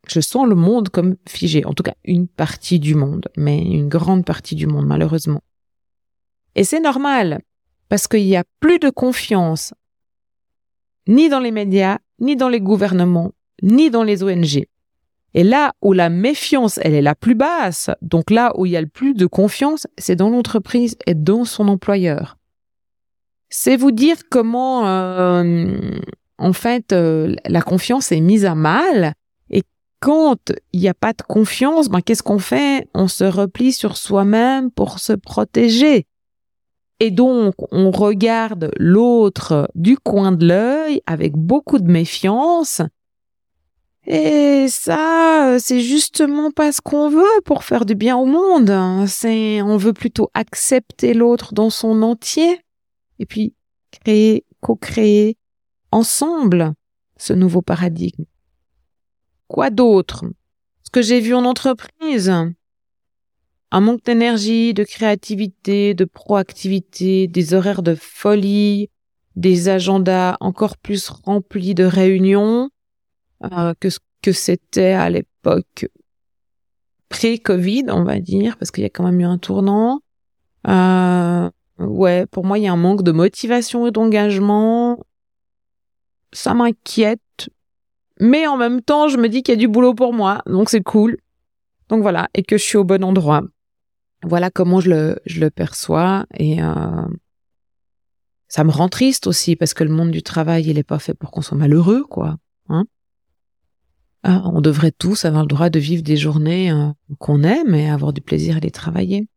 Je 0.06 0.20
sens 0.20 0.46
le 0.46 0.54
monde 0.54 0.90
comme 0.90 1.16
figé, 1.28 1.64
en 1.64 1.75
tout 1.75 1.82
cas 1.82 1.94
une 2.04 2.28
partie 2.28 2.78
du 2.78 2.94
monde, 2.94 3.28
mais 3.37 3.58
une 3.58 3.88
grande 3.88 4.25
partie 4.25 4.54
du 4.54 4.68
monde, 4.68 4.87
malheureusement. 4.87 5.42
Et 6.54 6.62
c'est 6.62 6.80
normal, 6.80 7.40
parce 7.88 8.06
qu'il 8.06 8.25
n'y 8.25 8.37
a 8.37 8.44
plus 8.60 8.78
de 8.78 8.90
confiance, 8.90 9.75
ni 11.08 11.28
dans 11.28 11.40
les 11.40 11.50
médias, 11.50 11.99
ni 12.20 12.37
dans 12.37 12.49
les 12.49 12.60
gouvernements, 12.60 13.32
ni 13.62 13.90
dans 13.90 14.02
les 14.02 14.23
ONG. 14.23 14.67
Et 15.35 15.45
là 15.45 15.73
où 15.81 15.93
la 15.93 16.11
méfiance, 16.11 16.79
elle 16.83 16.95
est 16.95 17.02
la 17.02 17.14
plus 17.14 17.35
basse, 17.37 17.90
donc 18.02 18.31
là 18.31 18.52
où 18.57 18.67
il 18.67 18.73
y 18.73 18.76
a 18.76 18.81
le 18.81 18.88
plus 18.88 19.14
de 19.14 19.26
confiance, 19.26 19.87
c'est 19.97 20.17
dans 20.17 20.29
l'entreprise 20.29 20.97
et 21.07 21.14
dans 21.14 21.45
son 21.45 21.69
employeur 21.69 22.37
c'est 23.50 23.76
vous 23.76 23.90
dire 23.90 24.17
comment, 24.31 24.87
euh, 24.87 25.76
en 26.38 26.52
fait, 26.52 26.93
euh, 26.93 27.35
la 27.47 27.61
confiance 27.61 28.12
est 28.12 28.21
mise 28.21 28.47
à 28.47 28.55
mal. 28.55 29.12
Et 29.50 29.64
quand 29.99 30.52
il 30.73 30.81
n'y 30.81 30.88
a 30.88 30.95
pas 30.95 31.12
de 31.12 31.23
confiance, 31.23 31.88
ben, 31.88 32.00
qu'est-ce 32.00 32.23
qu'on 32.23 32.38
fait? 32.38 32.88
On 32.95 33.09
se 33.09 33.25
replie 33.25 33.73
sur 33.73 33.97
soi-même 33.97 34.71
pour 34.71 35.00
se 35.00 35.12
protéger. 35.12 36.07
Et 37.00 37.11
donc, 37.11 37.55
on 37.73 37.90
regarde 37.90 38.71
l'autre 38.79 39.69
du 39.75 39.97
coin 39.99 40.33
de 40.33 40.47
l'œil 40.47 41.02
avec 41.07 41.33
beaucoup 41.35 41.79
de 41.79 41.90
méfiance. 41.90 42.83
Et 44.07 44.66
ça, 44.69 45.57
c'est 45.59 45.80
justement 45.80 46.50
pas 46.50 46.73
ce 46.73 46.80
qu'on 46.80 47.11
veut 47.11 47.40
pour 47.45 47.64
faire 47.64 47.85
du 47.85 47.95
bien 47.95 48.16
au 48.16 48.25
monde. 48.25 49.07
C'est, 49.07 49.61
on 49.62 49.76
veut 49.76 49.92
plutôt 49.92 50.30
accepter 50.35 51.14
l'autre 51.14 51.52
dans 51.52 51.71
son 51.71 52.02
entier 52.02 52.61
et 53.19 53.26
puis 53.26 53.54
créer, 53.90 54.45
co-créer 54.61 55.37
ensemble 55.92 56.73
ce 57.19 57.33
nouveau 57.33 57.62
paradigme. 57.62 58.25
Quoi 59.49 59.71
d'autre? 59.71 60.25
Ce 60.85 60.90
que 60.90 61.02
j'ai 61.02 61.21
vu 61.21 61.35
en 61.35 61.45
entreprise, 61.45 62.30
un 63.73 63.80
manque 63.80 64.04
d'énergie, 64.04 64.75
de 64.75 64.83
créativité, 64.83 65.95
de 65.95 66.04
proactivité, 66.04 67.28
des 67.28 67.54
horaires 67.54 67.83
de 67.83 67.95
folie, 67.95 68.88
des 69.37 69.69
agendas 69.69 70.37
encore 70.40 70.76
plus 70.76 71.09
remplis 71.09 71.75
de 71.75 71.85
réunions 71.85 72.71
euh, 73.44 73.75
que 73.80 73.90
ce 73.90 73.99
que 74.23 74.32
c'était 74.32 74.92
à 74.92 75.09
l'époque 75.09 75.88
pré-Covid, 77.09 77.87
on 77.88 78.04
va 78.04 78.20
dire, 78.20 78.56
parce 78.56 78.70
qu'il 78.70 78.82
y 78.82 78.87
a 78.87 78.90
quand 78.90 79.04
même 79.04 79.20
eu 79.20 79.25
un 79.25 79.38
tournant. 79.38 80.00
Euh, 80.68 81.50
ouais, 81.78 82.26
pour 82.26 82.44
moi, 82.44 82.59
il 82.59 82.64
y 82.64 82.68
a 82.68 82.73
un 82.73 82.76
manque 82.76 83.02
de 83.02 83.12
motivation 83.12 83.87
et 83.87 83.90
d'engagement. 83.90 85.04
Ça 86.32 86.54
m'inquiète. 86.54 87.50
Mais 88.20 88.47
en 88.47 88.56
même 88.56 88.82
temps, 88.82 89.09
je 89.09 89.16
me 89.16 89.28
dis 89.28 89.42
qu'il 89.42 89.54
y 89.54 89.56
a 89.56 89.61
du 89.61 89.68
boulot 89.68 89.94
pour 89.94 90.12
moi, 90.12 90.42
donc 90.47 90.68
c'est 90.68 90.82
cool. 90.82 91.16
Donc 91.88 92.02
voilà, 92.02 92.28
et 92.35 92.42
que 92.42 92.59
je 92.59 92.62
suis 92.62 92.76
au 92.76 92.85
bon 92.85 93.02
endroit. 93.02 93.42
Voilà 94.23 94.50
comment 94.50 94.80
je 94.80 94.90
le, 94.90 95.18
je 95.25 95.40
le 95.40 95.50
perçois. 95.50 96.26
Et 96.35 96.62
euh, 96.62 97.06
ça 98.49 98.62
me 98.64 98.70
rend 98.70 98.88
triste 98.88 99.26
aussi 99.26 99.56
parce 99.56 99.75
que 99.75 99.82
le 99.82 99.90
monde 99.90 100.11
du 100.11 100.23
travail, 100.23 100.68
il 100.68 100.78
est 100.78 100.85
pas 100.85 100.99
fait 100.99 101.14
pour 101.14 101.30
qu'on 101.30 101.40
soit 101.40 101.56
malheureux, 101.56 102.04
quoi. 102.04 102.37
Hein 102.68 102.85
ah, 104.22 104.42
on 104.44 104.60
devrait 104.60 104.92
tous 104.92 105.24
avoir 105.24 105.42
le 105.42 105.48
droit 105.48 105.70
de 105.70 105.78
vivre 105.78 106.02
des 106.02 106.16
journées 106.16 106.70
euh, 106.70 106.88
qu'on 107.18 107.42
aime 107.42 107.74
et 107.74 107.88
avoir 107.90 108.12
du 108.12 108.20
plaisir 108.20 108.56
à 108.56 108.60
les 108.60 108.70
travailler. 108.70 109.28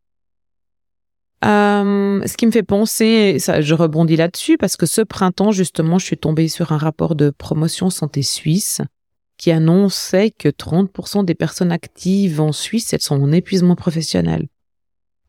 Euh, 1.46 2.22
ce 2.26 2.38
qui 2.38 2.46
me 2.46 2.52
fait 2.52 2.64
penser, 2.64 3.38
ça, 3.40 3.62
je 3.62 3.74
rebondis 3.74 4.16
là-dessus 4.16 4.58
parce 4.58 4.78
que 4.78 4.86
ce 4.86 5.02
printemps, 5.02 5.52
justement, 5.52 6.00
je 6.00 6.06
suis 6.06 6.18
tombée 6.18 6.48
sur 6.48 6.72
un 6.72 6.78
rapport 6.78 7.16
de 7.16 7.30
promotion 7.30 7.90
santé 7.90 8.22
suisse 8.24 8.82
qui 9.38 9.52
annonçait 9.52 10.32
que 10.32 10.48
30% 10.48 11.26
des 11.26 11.36
personnes 11.36 11.72
actives 11.72 12.40
en 12.40 12.52
Suisse, 12.52 12.94
elles 12.94 13.02
sont 13.02 13.22
en 13.22 13.32
épuisement 13.32 13.76
professionnel. 13.76 14.48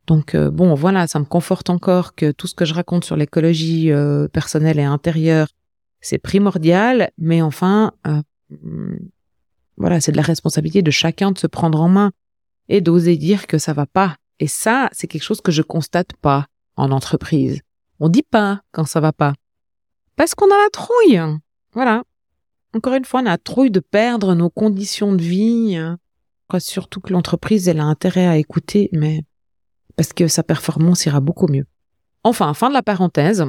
Donc 0.06 0.34
euh, 0.34 0.50
bon, 0.50 0.74
voilà, 0.74 1.06
ça 1.06 1.18
me 1.18 1.24
conforte 1.24 1.70
encore 1.70 2.14
que 2.14 2.30
tout 2.30 2.46
ce 2.46 2.54
que 2.54 2.64
je 2.64 2.74
raconte 2.74 3.04
sur 3.04 3.16
l'écologie 3.16 3.90
euh, 3.90 4.28
personnelle 4.28 4.78
et 4.78 4.84
intérieure, 4.84 5.48
c'est 6.00 6.18
primordial, 6.18 7.10
mais 7.16 7.40
enfin, 7.40 7.92
voilà, 9.76 10.00
c'est 10.00 10.12
de 10.12 10.16
la 10.16 10.22
responsabilité 10.22 10.82
de 10.82 10.90
chacun 10.90 11.32
de 11.32 11.38
se 11.38 11.46
prendre 11.46 11.80
en 11.80 11.88
main 11.88 12.12
et 12.68 12.80
d'oser 12.80 13.16
dire 13.16 13.46
que 13.46 13.58
ça 13.58 13.72
va 13.72 13.86
pas. 13.86 14.16
Et 14.38 14.46
ça, 14.46 14.88
c'est 14.92 15.06
quelque 15.06 15.22
chose 15.22 15.40
que 15.40 15.52
je 15.52 15.62
constate 15.62 16.14
pas 16.14 16.46
en 16.76 16.90
entreprise. 16.90 17.60
On 18.00 18.08
dit 18.08 18.22
pas 18.22 18.62
quand 18.72 18.84
ça 18.84 19.00
va 19.00 19.12
pas. 19.12 19.34
Parce 20.16 20.34
qu'on 20.34 20.46
a 20.46 20.62
la 20.62 20.70
trouille. 20.72 21.20
Voilà. 21.72 22.04
Encore 22.74 22.94
une 22.94 23.04
fois, 23.04 23.20
on 23.20 23.26
a 23.26 23.30
la 23.30 23.38
trouille 23.38 23.70
de 23.70 23.80
perdre 23.80 24.34
nos 24.34 24.50
conditions 24.50 25.12
de 25.12 25.22
vie. 25.22 25.78
Surtout 26.58 27.00
que 27.00 27.12
l'entreprise, 27.12 27.68
elle 27.68 27.80
a 27.80 27.84
intérêt 27.84 28.26
à 28.26 28.36
écouter, 28.36 28.88
mais 28.92 29.22
parce 29.96 30.12
que 30.12 30.28
sa 30.28 30.44
performance 30.44 31.04
ira 31.04 31.20
beaucoup 31.20 31.48
mieux. 31.48 31.66
Enfin, 32.22 32.54
fin 32.54 32.68
de 32.68 32.74
la 32.74 32.82
parenthèse. 32.82 33.44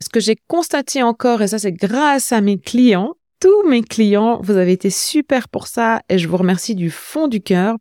Ce 0.00 0.08
que 0.08 0.20
j'ai 0.20 0.36
constaté 0.46 1.02
encore, 1.02 1.42
et 1.42 1.48
ça 1.48 1.58
c'est 1.58 1.72
grâce 1.72 2.30
à 2.30 2.40
mes 2.40 2.58
clients, 2.58 3.14
tous 3.40 3.68
mes 3.68 3.82
clients, 3.82 4.40
vous 4.42 4.56
avez 4.56 4.72
été 4.72 4.90
super 4.90 5.48
pour 5.48 5.66
ça 5.66 6.02
et 6.08 6.18
je 6.18 6.28
vous 6.28 6.36
remercie 6.36 6.74
du 6.74 6.90
fond 6.90 7.28
du 7.28 7.40
cœur, 7.40 7.76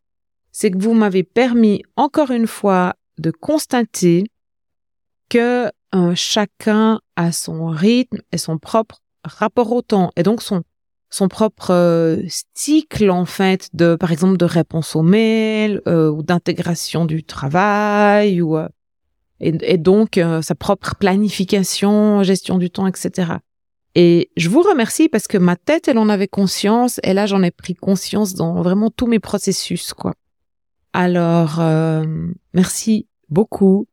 c'est 0.51 0.71
que 0.71 0.77
vous 0.77 0.93
m'avez 0.93 1.23
permis 1.23 1.83
encore 1.95 2.31
une 2.31 2.47
fois 2.47 2.95
de 3.17 3.31
constater 3.31 4.25
que 5.29 5.71
euh, 5.95 6.13
chacun 6.15 6.99
a 7.15 7.31
son 7.31 7.67
rythme 7.67 8.19
et 8.31 8.37
son 8.37 8.57
propre 8.57 9.01
rapport 9.23 9.71
au 9.71 9.81
temps 9.81 10.11
et 10.15 10.23
donc 10.23 10.41
son 10.41 10.63
son 11.09 11.29
propre 11.29 11.71
euh, 11.71 12.21
cycle 12.53 13.09
en 13.09 13.25
fait 13.25 13.69
de 13.73 13.95
par 13.95 14.11
exemple 14.11 14.37
de 14.37 14.45
réponse 14.45 14.95
aux 14.95 15.01
mails 15.01 15.81
euh, 15.87 16.09
ou 16.09 16.23
d'intégration 16.23 17.05
du 17.05 17.23
travail 17.23 18.41
ou 18.41 18.57
et, 19.41 19.77
donc 19.77 20.19
sa 20.41 20.55
propre 20.55 20.95
planification, 20.95 22.23
gestion 22.23 22.57
du 22.57 22.69
temps, 22.69 22.87
etc. 22.87 23.33
Et 23.95 24.29
je 24.35 24.49
vous 24.49 24.61
remercie 24.61 25.07
parce 25.07 25.27
que 25.27 25.37
ma 25.37 25.55
tête, 25.55 25.87
elle 25.87 25.97
en 25.97 26.09
avait 26.09 26.27
conscience 26.27 26.99
et 27.03 27.13
là 27.13 27.25
j'en 27.25 27.41
ai 27.41 27.51
pris 27.51 27.75
conscience 27.75 28.33
dans 28.33 28.61
vraiment 28.61 28.89
tous 28.89 29.07
mes 29.07 29.19
processus 29.19 29.93
quoi. 29.93 30.13
Alors 30.91 31.61
merci 32.53 33.07
beaucoup. 33.29 33.87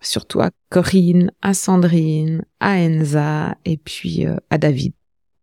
surtout 0.00 0.40
à 0.40 0.50
Corinne, 0.70 1.30
à 1.40 1.54
Sandrine, 1.54 2.44
à 2.58 2.72
Enza 2.74 3.54
et 3.64 3.76
puis 3.76 4.26
à 4.50 4.58
David. 4.58 4.92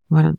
Voilà. 0.09 0.33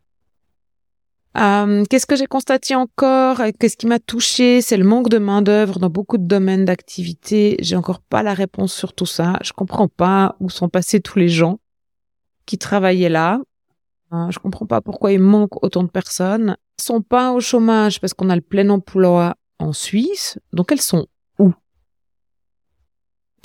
Euh, 1.37 1.85
qu'est-ce 1.88 2.07
que 2.07 2.17
j'ai 2.17 2.26
constaté 2.26 2.75
encore? 2.75 3.40
Qu'est-ce 3.59 3.76
qui 3.76 3.87
m'a 3.87 4.00
touché 4.00 4.61
C'est 4.62 4.76
le 4.76 4.85
manque 4.85 5.09
de 5.09 5.19
main 5.19 5.43
d'œuvre 5.43 5.79
dans 5.79 5.88
beaucoup 5.88 6.19
de 6.19 6.26
domaines 6.26 6.64
d'activité. 6.64 7.57
J'ai 7.61 7.76
encore 7.76 8.00
pas 8.00 8.23
la 8.23 8.35
réponse 8.35 8.75
sur 8.75 8.93
tout 8.93 9.07
ça. 9.07 9.38
Je 9.43 9.52
comprends 9.52 9.88
pas 9.88 10.37
où 10.40 10.50
sont 10.50 10.69
passés 10.69 11.00
tous 11.00 11.19
les 11.19 11.29
gens 11.29 11.60
qui 12.50 12.59
travaillaient 12.59 13.09
là. 13.09 13.40
Euh, 14.12 14.28
je 14.33 14.40
comprends 14.40 14.66
pas 14.66 14.80
pourquoi 14.80 15.12
il 15.12 15.21
manque 15.21 15.62
autant 15.64 15.85
de 15.85 15.88
personnes. 15.88 16.57
Elles 16.78 16.85
sont 16.85 17.00
pas 17.00 17.33
au 17.33 17.40
chômage 17.40 18.00
parce 18.00 18.12
qu'on 18.12 18.28
a 18.28 18.35
le 18.35 18.42
plein 18.42 18.69
emploi 18.71 19.37
en 19.61 19.73
Suisse. 19.73 20.37
Donc 20.52 20.73
elles 20.73 20.80
sont 20.80 21.07
où? 21.38 21.52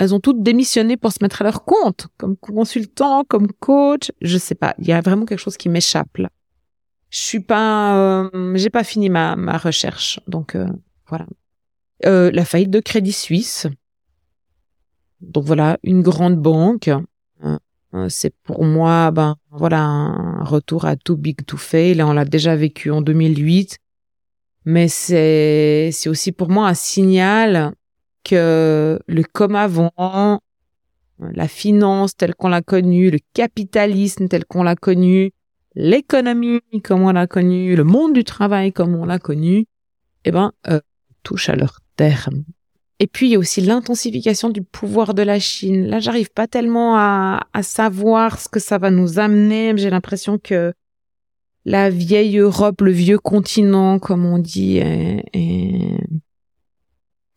Elles 0.00 0.12
ont 0.12 0.18
toutes 0.18 0.42
démissionné 0.42 0.96
pour 0.96 1.12
se 1.12 1.18
mettre 1.22 1.42
à 1.42 1.44
leur 1.44 1.64
compte, 1.64 2.08
comme 2.18 2.36
consultant, 2.36 3.22
comme 3.22 3.46
coach. 3.52 4.10
Je 4.20 4.38
sais 4.38 4.56
pas. 4.56 4.74
Il 4.78 4.88
y 4.88 4.92
a 4.92 5.00
vraiment 5.00 5.24
quelque 5.24 5.38
chose 5.38 5.56
qui 5.56 5.68
m'échappe. 5.68 6.18
Je 7.10 7.18
suis 7.18 7.40
pas, 7.40 7.96
euh, 7.96 8.56
j'ai 8.56 8.70
pas 8.70 8.82
fini 8.82 9.08
ma, 9.08 9.36
ma 9.36 9.58
recherche. 9.58 10.18
Donc 10.26 10.56
euh, 10.56 10.66
voilà. 11.06 11.26
Euh, 12.06 12.32
la 12.32 12.44
faillite 12.44 12.70
de 12.70 12.80
Crédit 12.80 13.12
Suisse. 13.12 13.68
Donc 15.20 15.44
voilà, 15.44 15.78
une 15.84 16.02
grande 16.02 16.42
banque. 16.42 16.90
C'est 18.08 18.34
pour 18.42 18.64
moi, 18.64 19.10
ben 19.10 19.36
voilà, 19.50 19.80
un 19.80 20.44
retour 20.44 20.84
à 20.84 20.96
too 20.96 21.16
big 21.16 21.44
to 21.46 21.56
fail. 21.56 22.02
On 22.02 22.12
l'a 22.12 22.24
déjà 22.24 22.54
vécu 22.54 22.90
en 22.90 23.00
2008, 23.00 23.78
mais 24.66 24.88
c'est 24.88 25.90
c'est 25.92 26.08
aussi 26.08 26.32
pour 26.32 26.50
moi 26.50 26.68
un 26.68 26.74
signal 26.74 27.72
que 28.22 28.98
le 29.06 29.22
comme 29.22 29.56
avant, 29.56 30.40
la 31.18 31.48
finance 31.48 32.16
telle 32.16 32.34
qu'on 32.34 32.48
l'a 32.48 32.62
connue, 32.62 33.10
le 33.10 33.18
capitalisme 33.32 34.28
tel 34.28 34.44
qu'on 34.44 34.62
l'a 34.62 34.76
connu, 34.76 35.32
l'économie 35.74 36.60
comme 36.82 37.02
on 37.02 37.12
l'a 37.12 37.26
connu, 37.26 37.76
le 37.76 37.84
monde 37.84 38.12
du 38.12 38.24
travail 38.24 38.72
comme 38.72 38.94
on 38.94 39.04
l'a 39.04 39.18
connu, 39.18 39.66
eh 40.24 40.32
ben, 40.32 40.52
euh, 40.68 40.80
touche 41.22 41.48
à 41.48 41.56
leur 41.56 41.78
terme. 41.96 42.44
Et 42.98 43.06
puis 43.06 43.26
il 43.26 43.32
y 43.32 43.34
a 43.34 43.38
aussi 43.38 43.60
l'intensification 43.60 44.48
du 44.48 44.62
pouvoir 44.62 45.12
de 45.12 45.22
la 45.22 45.38
Chine. 45.38 45.86
Là, 45.86 46.00
j'arrive 46.00 46.30
pas 46.30 46.46
tellement 46.46 46.96
à, 46.96 47.42
savoir 47.62 48.40
ce 48.40 48.48
que 48.48 48.60
ça 48.60 48.78
va 48.78 48.90
nous 48.90 49.18
amener. 49.18 49.74
J'ai 49.76 49.90
l'impression 49.90 50.38
que 50.38 50.72
la 51.64 51.90
vieille 51.90 52.38
Europe, 52.38 52.80
le 52.80 52.92
vieux 52.92 53.18
continent, 53.18 53.98
comme 53.98 54.24
on 54.24 54.38
dit, 54.38 54.78
est, 54.78 55.24
est, 55.34 55.98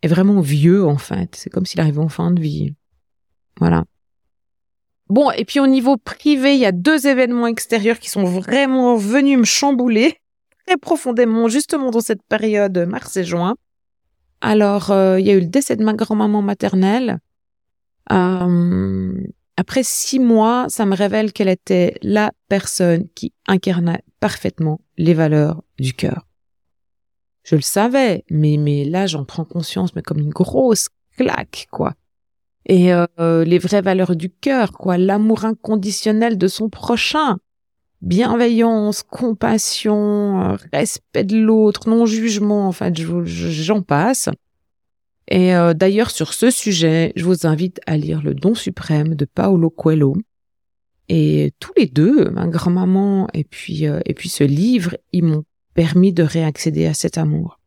est 0.02 0.08
vraiment 0.08 0.40
vieux 0.40 0.86
en 0.86 0.98
fait. 0.98 1.36
C'est 1.36 1.50
comme 1.50 1.66
s'il 1.66 1.82
arrivait 1.82 2.00
en 2.00 2.10
fin 2.10 2.32
de 2.32 2.42
vie. 2.42 2.74
Voilà. 3.60 3.84
Bon, 5.10 5.32
et 5.32 5.44
puis 5.44 5.60
au 5.60 5.68
niveau 5.68 5.98
privé, 5.98 6.54
il 6.54 6.60
y 6.60 6.66
a 6.66 6.72
deux 6.72 7.08
événements 7.08 7.48
extérieurs 7.48 8.00
qui 8.00 8.10
sont 8.10 8.24
vraiment 8.24 8.96
venus 8.96 9.40
me 9.40 9.44
chambouler 9.44 10.16
très 10.68 10.78
profondément, 10.78 11.48
justement 11.48 11.90
dans 11.90 12.00
cette 12.00 12.24
période 12.24 12.78
mars 12.88 13.18
et 13.18 13.24
juin. 13.24 13.56
Alors, 14.42 14.92
euh, 14.92 15.20
il 15.20 15.28
y 15.28 15.32
a 15.32 15.34
eu 15.34 15.42
le 15.42 15.48
décès 15.48 15.76
de 15.76 15.84
ma 15.84 15.94
grand-maman 15.94 16.42
maternelle. 16.42 17.20
Euh, 18.12 19.14
après 19.58 19.82
six 19.84 20.20
mois, 20.20 20.66
ça 20.70 20.86
me 20.86 20.96
révèle 20.96 21.34
qu'elle 21.34 21.50
était 21.50 21.98
la 22.02 22.32
personne 22.48 23.08
qui 23.16 23.34
incarnait 23.48 24.04
parfaitement 24.20 24.80
les 24.98 25.14
valeurs 25.14 25.64
du 25.78 25.94
cœur. 25.94 26.26
Je 27.44 27.56
le 27.56 27.62
savais, 27.62 28.24
mais, 28.30 28.58
mais 28.58 28.86
là, 28.86 29.08
j'en 29.08 29.26
prends 29.26 29.46
conscience, 29.46 29.96
mais 29.96 30.02
comme 30.02 30.20
une 30.20 30.30
grosse 30.30 30.90
claque, 31.18 31.68
quoi. 31.72 31.96
Et 32.66 32.94
euh, 32.94 33.44
les 33.46 33.58
vraies 33.58 33.82
valeurs 33.82 34.16
du 34.16 34.30
cœur, 34.30 34.72
quoi. 34.72 34.98
L'amour 34.98 35.46
inconditionnel 35.46 36.38
de 36.38 36.48
son 36.48 36.70
prochain. 36.70 37.38
Bienveillance, 38.02 39.04
compassion, 39.04 40.42
euh, 40.42 40.58
respect 40.72 41.26
de 41.26 41.38
l'autre, 41.38 41.90
non-jugement, 41.90 42.68
en 42.68 42.72
fait, 42.72 42.96
j'en 42.98 43.82
passe. 43.82 44.30
Et 45.28 45.54
euh, 45.54 45.74
d'ailleurs, 45.74 46.10
sur 46.10 46.34
ce 46.34 46.50
sujet, 46.50 47.12
je 47.16 47.26
vous 47.26 47.46
invite 47.46 47.82
à 47.86 47.98
lire 47.98 48.22
Le 48.24 48.34
Don 48.34 48.56
suprême 48.56 49.16
de 49.16 49.26
Paolo 49.26 49.70
Coelho. 49.70 50.16
Et 51.10 51.54
tous 51.60 51.74
les 51.76 51.88
deux, 51.88 52.30
ma 52.30 52.48
grand-maman 52.48 53.28
et 53.34 53.44
puis 53.44 53.84
et 53.84 54.14
puis 54.14 54.30
ce 54.30 54.44
livre, 54.44 54.96
ils 55.12 55.24
m'ont 55.24 55.44
permis 55.74 56.14
de 56.14 56.22
réaccéder 56.22 56.86
à 56.86 56.94
cet 56.94 57.18
amour. 57.18 57.60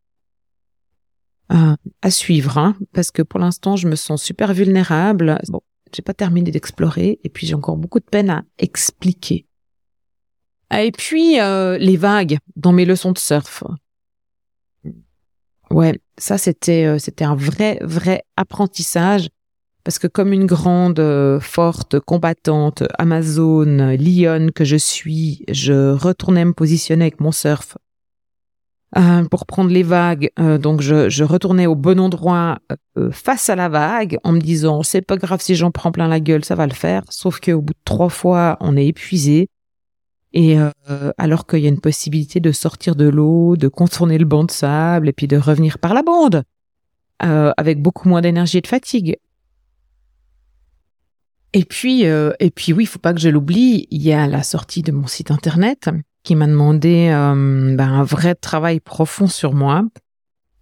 Euh, 1.53 1.77
à 2.01 2.11
suivre, 2.11 2.57
hein, 2.57 2.77
parce 2.95 3.11
que 3.11 3.21
pour 3.21 3.39
l'instant, 3.39 3.77
je 3.77 3.87
me 3.87 3.97
sens 3.97 4.23
super 4.23 4.55
vulnérable. 4.55 5.39
Bon, 5.49 5.61
j'ai 5.95 6.01
pas 6.01 6.15
terminé 6.15 6.51
d'explorer, 6.51 7.21
et 7.23 7.29
puis 7.29 7.47
j'ai 7.47 7.55
encore 7.55 7.77
beaucoup 7.77 8.01
de 8.01 8.07
peine 8.07 8.31
à 8.31 8.43
expliquer. 8.59 9.47
Ah, 10.75 10.83
et 10.83 10.91
puis 10.91 11.39
euh, 11.39 11.77
les 11.77 11.99
vagues 11.99 12.39
dans 12.57 12.73
mes 12.73 12.87
leçons 12.87 13.13
de 13.13 13.19
surf. 13.19 13.63
ouais, 15.71 16.01
ça 16.17 16.39
c'était 16.39 16.87
euh, 16.87 16.99
c'était 16.99 17.25
un 17.25 17.37
vrai 17.37 17.79
vrai 17.83 18.25
apprentissage 18.39 19.29
parce 19.85 19.99
que 19.99 20.07
comme 20.07 20.33
une 20.33 20.47
grande, 20.47 21.01
euh, 21.01 21.41
forte, 21.41 22.01
combattante, 22.01 22.85
amazone, 22.99 23.95
lionne 23.97 24.51
que 24.51 24.65
je 24.65 24.77
suis, 24.77 25.45
je 25.51 25.93
retournais 25.93 26.45
me 26.45 26.55
positionner 26.55 27.05
avec 27.05 27.21
mon 27.21 27.33
surf 27.33 27.77
euh, 28.97 29.25
pour 29.25 29.45
prendre 29.45 29.71
les 29.71 29.83
vagues. 29.83 30.31
Euh, 30.39 30.57
donc 30.57 30.81
je, 30.81 31.11
je, 31.11 31.25
retournais 31.25 31.67
au 31.67 31.75
bon 31.75 31.99
endroit 32.01 32.61
face 33.11 33.51
à 33.51 33.57
la 33.57 33.69
vague 33.69 34.19
en 34.25 34.33
me 34.33 34.41
disant 34.41 34.83
c'est 34.83 35.03
pas 35.03 35.17
grave 35.17 35.43
si 35.43 35.55
j'en 35.55 35.71
prends 35.71 35.93
plein 35.93 36.09
la 36.09 36.21
gueule, 36.21 36.47
ça 36.47 36.55
va 36.55 36.67
le 36.67 36.75
faire. 36.75 37.03
Sauf 37.11 37.41
qu'au 37.41 37.61
bout 37.61 37.75
de 37.75 37.79
trois 37.85 38.11
fois, 38.11 38.57
on 38.61 38.77
est 38.77 38.87
épuisé. 38.87 39.49
Et 40.35 40.57
alors 41.19 41.47
qu'il 41.47 41.61
y 41.61 41.67
a 41.67 41.69
une 41.69 41.81
possibilité 41.81 42.41
de 42.41 42.53
sortir 42.53 42.97
de 42.97 43.07
l'eau, 43.07 43.57
de 43.57 43.69
contourner 43.69 44.17
le 44.17 44.25
banc 44.25 44.45
de 44.45 44.51
sable 44.51 45.09
et 45.09 45.13
puis 45.13 45.29
de 45.29 45.37
revenir 45.37 45.79
par 45.79 45.93
la 45.93 46.03
bande. 46.03 46.43
avec 47.21 47.83
beaucoup 47.83 48.09
moins 48.09 48.23
d'énergie 48.23 48.59
et 48.59 48.63
de 48.63 48.67
fatigue. 48.67 49.17
Et 51.53 51.65
puis, 51.65 52.07
euh, 52.07 52.33
et 52.41 52.51
puis 52.51 52.73
oui, 52.73 52.85
il 52.85 52.87
faut 52.87 52.99
pas 52.99 53.13
que 53.13 53.21
je 53.21 53.29
l'oublie, 53.29 53.87
il 53.91 54.03
y 54.03 54.13
a 54.13 54.27
la 54.27 54.43
sortie 54.43 54.83
de 54.83 54.93
mon 54.93 55.07
site 55.07 55.31
internet 55.31 55.91
qui 56.23 56.35
m'a 56.35 56.47
demandé 56.47 57.11
euh, 57.11 57.77
ben, 57.77 57.93
un 57.93 58.05
vrai 58.05 58.35
travail 58.35 58.81
profond 58.81 59.27
sur 59.27 59.53
moi. 59.53 59.85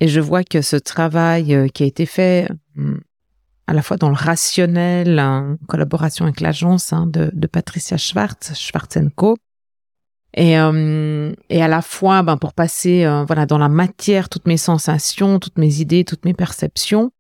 Et 0.01 0.09
je 0.09 0.21
vois 0.21 0.43
que 0.43 0.63
ce 0.63 0.77
travail 0.77 1.55
euh, 1.55 1.69
qui 1.69 1.85
a 1.85 1.87
été 1.87 2.07
fait 2.07 2.49
à 3.67 3.73
la 3.73 3.83
fois 3.83 3.99
dans 3.99 4.09
le 4.09 4.17
rationnel, 4.17 5.21
en 5.21 5.57
collaboration 5.69 6.25
avec 6.25 6.41
l'agence 6.41 6.93
hein, 6.93 7.07
de, 7.07 7.31
de, 7.33 7.47
Patricia 7.47 7.97
Schwartz, 7.97 8.55
Schwartz 8.55 8.99
Co. 9.15 9.37
Et, 10.35 10.53
et 10.53 11.63
à 11.63 11.69
la 11.69 11.83
fois 11.83 12.23
ben, 12.23 12.37
pour 12.37 12.53
passer 12.53 13.05
voilà 13.27 13.47
dans 13.47 13.59
la 13.59 13.69
matière 13.69 14.29
toutes 14.29 14.47
mes 14.47 14.57
sensations, 14.57 15.39
toutes 15.41 15.59
mes 15.59 15.81
idées, 15.81 16.05
toutes 16.05 16.25
mes 16.25 16.35
perceptions, 16.35 17.11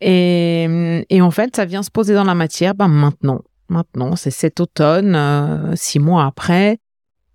et, 0.00 1.04
et 1.08 1.22
en 1.22 1.30
fait, 1.30 1.56
ça 1.56 1.64
vient 1.64 1.82
se 1.82 1.90
poser 1.90 2.14
dans 2.14 2.24
la 2.24 2.34
matière 2.34 2.74
ben 2.74 2.88
maintenant. 2.88 3.42
Maintenant, 3.68 4.14
c'est 4.14 4.30
cet 4.30 4.60
automne, 4.60 5.16
euh, 5.16 5.74
six 5.74 5.98
mois 5.98 6.24
après, 6.24 6.78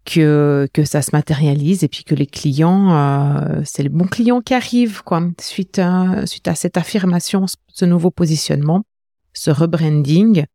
que, 0.06 0.68
que 0.74 0.86
ça 0.86 1.02
se 1.02 1.10
matérialise 1.14 1.84
et 1.84 1.88
puis 1.88 2.04
que 2.04 2.16
les 2.16 2.26
clients, 2.26 2.92
euh, 2.94 3.62
c'est 3.66 3.84
le 3.84 3.90
bon 3.90 4.06
client 4.06 4.42
qui 4.42 4.54
arrive, 4.54 5.04
quoi, 5.04 5.22
suite 5.40 5.82
suite 6.26 6.48
à 6.48 6.56
cette 6.56 6.78
affirmation, 6.78 7.46
ce 7.68 7.86
nouveau 7.86 8.12
positionnement, 8.12 8.84
ce 9.34 9.52
rebranding. 9.52 10.46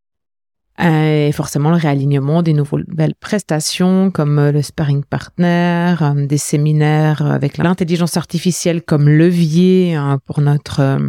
Et 0.79 1.31
forcément 1.33 1.71
le 1.71 1.77
réalignement 1.77 2.43
des 2.43 2.53
nouvelles 2.53 3.15
prestations 3.19 4.11
comme 4.11 4.51
le 4.51 4.61
sparring 4.61 5.05
partner, 5.05 5.95
euh, 6.03 6.27
des 6.27 6.37
séminaires 6.37 7.23
avec 7.23 7.57
l'intelligence 7.57 8.17
artificielle 8.19 8.83
comme 8.83 9.09
levier 9.09 9.95
hein, 9.95 10.21
pour 10.27 10.41
notre 10.43 11.01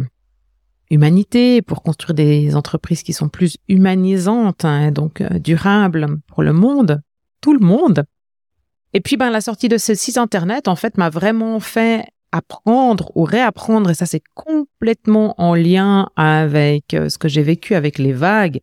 humanité, 0.90 1.62
pour 1.62 1.82
construire 1.82 2.14
des 2.14 2.56
entreprises 2.56 3.02
qui 3.02 3.12
sont 3.12 3.28
plus 3.28 3.56
humanisantes, 3.68 4.64
hein, 4.64 4.90
donc 4.90 5.20
euh, 5.20 5.38
durables 5.38 6.06
pour 6.26 6.42
le 6.42 6.52
monde, 6.52 7.00
tout 7.40 7.52
le 7.52 7.64
monde. 7.64 8.04
Et 8.94 9.00
puis, 9.00 9.16
ben, 9.16 9.30
la 9.30 9.40
sortie 9.40 9.68
de 9.68 9.76
ce 9.76 9.94
site 9.94 10.16
internet, 10.16 10.66
en 10.66 10.76
fait, 10.76 10.96
m'a 10.96 11.10
vraiment 11.10 11.60
fait 11.60 12.04
apprendre 12.32 13.10
ou 13.14 13.24
réapprendre, 13.24 13.90
et 13.90 13.94
ça 13.94 14.04
c'est 14.04 14.22
complètement 14.34 15.34
en 15.38 15.54
lien 15.54 16.10
avec 16.16 16.92
euh, 16.92 17.08
ce 17.08 17.16
que 17.16 17.28
j'ai 17.28 17.42
vécu 17.42 17.74
avec 17.74 17.98
les 17.98 18.12
vagues, 18.12 18.60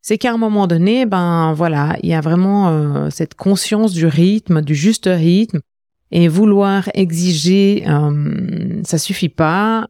c'est 0.00 0.18
qu'à 0.18 0.32
un 0.32 0.38
moment 0.38 0.66
donné, 0.66 1.06
ben 1.06 1.52
voilà, 1.52 1.96
il 2.02 2.08
y 2.08 2.14
a 2.14 2.20
vraiment 2.20 2.68
euh, 2.68 3.10
cette 3.10 3.34
conscience 3.34 3.92
du 3.92 4.06
rythme, 4.06 4.62
du 4.62 4.74
juste 4.74 5.08
rythme, 5.12 5.60
et 6.10 6.28
vouloir 6.28 6.88
exiger, 6.94 7.84
ça 8.84 8.96
suffit 8.96 9.28
pas 9.28 9.88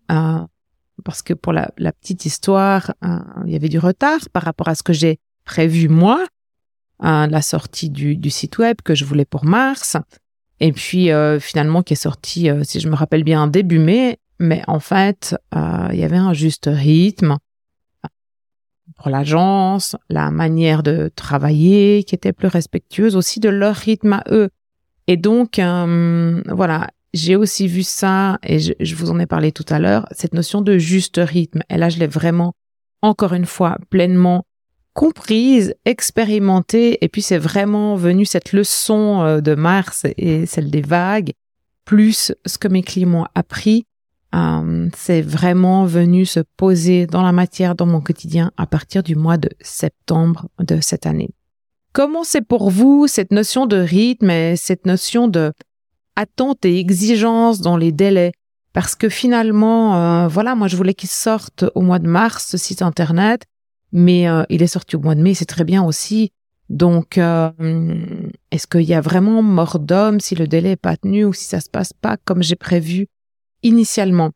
parce 1.05 1.23
que 1.23 1.35
pour 1.35 1.53
la, 1.53 1.71
petite 2.01 2.27
histoire, 2.27 2.93
euh, 3.05 3.19
il 3.47 3.53
y 3.53 3.57
avait 3.57 3.69
du 3.69 3.79
retard 3.79 4.21
par 4.33 4.43
rapport 4.43 4.69
à 4.69 4.75
ce 4.75 4.83
que 4.83 4.93
j'ai 4.93 5.19
prévu 5.45 5.89
moi, 5.89 6.25
euh, 7.05 7.27
la 7.27 7.43
sortie 7.43 7.91
du, 7.91 8.31
site 8.31 8.59
web 8.59 8.79
que 8.83 8.95
je 8.95 9.05
voulais 9.05 9.25
pour 9.25 9.45
mars, 9.45 9.97
et 10.61 10.73
puis 10.73 11.11
euh, 11.11 11.39
finalement 11.41 11.83
qui 11.83 11.95
est 11.95 11.97
sorti, 11.97 12.49
si 12.63 12.81
je 12.81 12.89
me 12.89 12.95
rappelle 12.95 13.25
bien, 13.25 13.47
début 13.47 13.79
mai, 13.79 14.19
mais 14.39 14.63
en 14.67 14.81
fait, 14.81 15.37
il 15.55 15.99
y 15.99 16.05
avait 16.05 16.17
un 16.17 16.33
juste 16.33 16.69
rythme 16.73 17.39
pour 18.99 19.11
l'agence, 19.11 19.97
la 20.11 20.31
manière 20.31 20.83
de 20.83 21.11
travailler 21.15 22.05
qui 22.05 22.15
était 22.15 22.33
plus 22.33 22.49
respectueuse 22.49 23.17
aussi 23.17 23.41
de 23.41 23.49
leur 23.49 23.75
rythme 23.75 24.15
à 24.15 24.25
eux. 24.31 24.51
Et 25.07 25.17
donc, 25.17 25.59
voilà, 25.59 26.89
j'ai 27.15 27.37
aussi 27.37 27.69
vu 27.69 27.83
ça, 27.83 28.39
et 28.43 28.59
je, 28.59 28.95
vous 28.95 29.11
en 29.11 29.19
ai 29.19 29.27
parlé 29.27 29.53
tout 29.53 29.65
à 29.69 29.79
l'heure, 29.79 30.07
cette 30.11 30.35
notion 30.35 30.61
de 30.61 30.79
juste 30.79 31.19
rythme. 31.23 31.63
Et 31.71 31.79
là, 31.79 31.89
je 31.89 31.99
l'ai 31.99 32.07
vraiment, 32.07 32.55
encore 33.01 33.33
une 33.33 33.47
fois, 33.47 33.79
pleinement 33.89 34.45
comprise, 34.93 35.75
expérimentée, 35.85 36.99
et 37.03 37.09
puis 37.09 37.23
c'est 37.23 37.39
vraiment 37.39 37.95
venu 37.95 38.25
cette 38.25 38.53
leçon 38.53 39.23
euh, 39.23 39.41
de 39.41 39.55
Mars 39.55 40.05
et 40.17 40.45
celle 40.45 40.71
des 40.71 40.81
vagues, 40.81 41.33
plus 41.85 42.33
ce 42.45 42.59
que 42.59 42.67
mes 42.67 42.83
clients 42.83 43.23
ont 43.23 43.27
appris, 43.37 43.87
euh, 44.35 44.89
c'est 44.97 45.23
vraiment 45.23 45.87
venu 45.87 46.27
se 46.27 46.41
poser 46.57 47.07
dans 47.07 47.23
la 47.23 47.33
matière, 47.33 47.75
dans 47.75 47.87
mon 47.87 48.01
quotidien, 48.01 48.53
à 48.57 48.67
partir 48.67 49.03
du 49.03 49.17
mois 49.17 49.39
de 49.39 49.49
septembre 49.61 50.49
de 50.61 50.81
cette 50.81 51.07
année. 51.07 51.31
Comment 51.93 52.25
c'est 52.25 52.43
pour 52.47 52.71
vous 52.71 53.07
cette 53.07 53.33
notion 53.33 53.67
de 53.67 53.77
rythme 53.77 54.31
et 54.31 54.57
cette 54.57 54.87
notion 54.87 55.29
de 55.29 55.53
attentes 56.17 56.65
et 56.65 56.79
exigences 56.79 57.61
dans 57.61 57.77
les 57.77 57.93
délais? 57.93 58.33
Parce 58.75 58.95
que 58.95 59.09
finalement, 59.09 59.97
euh, 59.97 60.29
voilà, 60.29 60.55
moi 60.55 60.69
je 60.69 60.77
voulais 60.77 60.95
qu'il 60.95 61.09
sorte 61.09 61.65
au 61.75 61.81
mois 61.81 61.99
de 61.99 62.07
mars, 62.07 62.47
ce 62.51 62.59
site 62.59 62.83
internet, 62.83 63.45
mais 63.93 64.29
euh, 64.29 64.43
il 64.51 64.63
est 64.63 64.67
sorti 64.67 64.97
au 64.97 65.01
mois 65.01 65.15
de 65.15 65.23
mai, 65.23 65.33
c'est 65.33 65.47
très 65.47 65.65
bien 65.65 65.83
aussi. 65.83 66.33
Donc, 66.69 67.17
est-ce 67.17 68.67
qu'il 68.67 68.83
y 68.83 68.93
a 68.93 69.01
vraiment 69.01 69.43
mort 69.43 69.79
d'homme 69.79 70.21
si 70.21 70.35
le 70.35 70.47
délai 70.47 70.73
est 70.73 70.77
pas 70.77 70.99
tenu 70.99 71.25
ou 71.25 71.33
si 71.33 71.47
ça 71.47 71.61
se 71.61 71.71
passe 71.71 71.95
pas 71.95 72.19
comme 72.27 72.43
j'ai 72.43 72.57
prévu? 72.57 73.07
Initialement. 73.63 74.31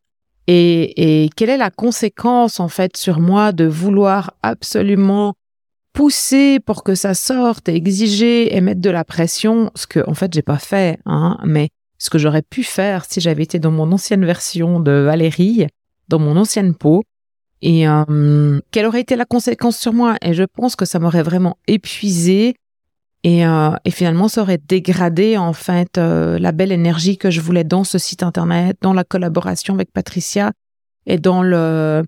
Et, 0.46 1.24
et 1.24 1.30
quelle 1.30 1.50
est 1.50 1.56
la 1.56 1.70
conséquence 1.70 2.60
en 2.60 2.68
fait 2.68 2.96
sur 2.96 3.20
moi 3.20 3.52
de 3.52 3.64
vouloir 3.64 4.34
absolument 4.42 5.34
pousser 5.92 6.58
pour 6.60 6.82
que 6.84 6.94
ça 6.94 7.14
sorte, 7.14 7.68
exiger 7.68 8.56
et 8.56 8.60
mettre 8.60 8.80
de 8.80 8.90
la 8.90 9.04
pression, 9.04 9.70
ce 9.74 9.86
que 9.86 10.00
en 10.08 10.14
fait 10.14 10.32
j'ai 10.32 10.42
pas 10.42 10.58
fait, 10.58 10.98
hein, 11.06 11.38
mais 11.44 11.68
ce 11.98 12.10
que 12.10 12.18
j'aurais 12.18 12.42
pu 12.42 12.64
faire 12.64 13.04
si 13.04 13.20
j'avais 13.20 13.42
été 13.44 13.58
dans 13.58 13.70
mon 13.70 13.92
ancienne 13.92 14.24
version 14.24 14.80
de 14.80 14.92
Valérie, 14.92 15.66
dans 16.08 16.18
mon 16.18 16.36
ancienne 16.36 16.74
peau, 16.74 17.04
et 17.62 17.86
euh, 17.88 18.60
quelle 18.72 18.86
aurait 18.86 19.00
été 19.00 19.14
la 19.14 19.24
conséquence 19.24 19.78
sur 19.78 19.92
moi? 19.92 20.16
Et 20.20 20.34
je 20.34 20.42
pense 20.42 20.74
que 20.74 20.84
ça 20.84 20.98
m'aurait 20.98 21.22
vraiment 21.22 21.58
épuisé 21.68 22.56
et, 23.24 23.46
euh, 23.46 23.70
et, 23.84 23.90
finalement 23.90 24.28
ça 24.28 24.42
aurait 24.42 24.58
dégradé 24.58 25.36
en 25.36 25.52
fait 25.52 25.96
euh, 25.98 26.38
la 26.38 26.52
belle 26.52 26.72
énergie 26.72 27.18
que 27.18 27.30
je 27.30 27.40
voulais 27.40 27.64
dans 27.64 27.84
ce 27.84 27.98
site 27.98 28.22
internet, 28.22 28.76
dans 28.80 28.92
la 28.92 29.04
collaboration 29.04 29.74
avec 29.74 29.92
Patricia 29.92 30.52
et 31.06 31.18
dans 31.18 31.42
le 31.42 32.04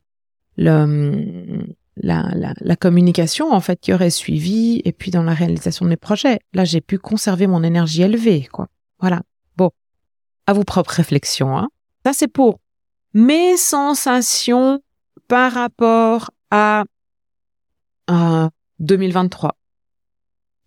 le 0.56 1.64
la, 1.96 2.24
la, 2.60 2.76
communication 2.76 3.52
en 3.52 3.60
fait 3.60 3.80
qui 3.80 3.92
aurait 3.92 4.10
suivi 4.10 4.82
et 4.84 4.92
puis 4.92 5.10
dans 5.10 5.22
la 5.22 5.34
réalisation 5.34 5.84
de 5.84 5.90
mes 5.90 5.96
projets. 5.96 6.40
Là, 6.52 6.64
j'ai 6.64 6.80
pu 6.80 6.98
conserver 6.98 7.46
mon 7.46 7.62
énergie 7.62 8.02
élevée, 8.02 8.48
quoi. 8.52 8.66
Voilà. 8.98 9.22
Bon, 9.56 9.70
à 10.46 10.52
vos 10.52 10.64
propres 10.64 10.94
réflexions. 10.94 11.56
Hein. 11.56 11.68
Ça, 12.04 12.12
c'est 12.12 12.28
pour 12.28 12.58
mes 13.12 13.56
sensations 13.56 14.82
par 15.28 15.52
rapport 15.52 16.30
à, 16.50 16.84
à 18.08 18.50
2023. 18.80 19.56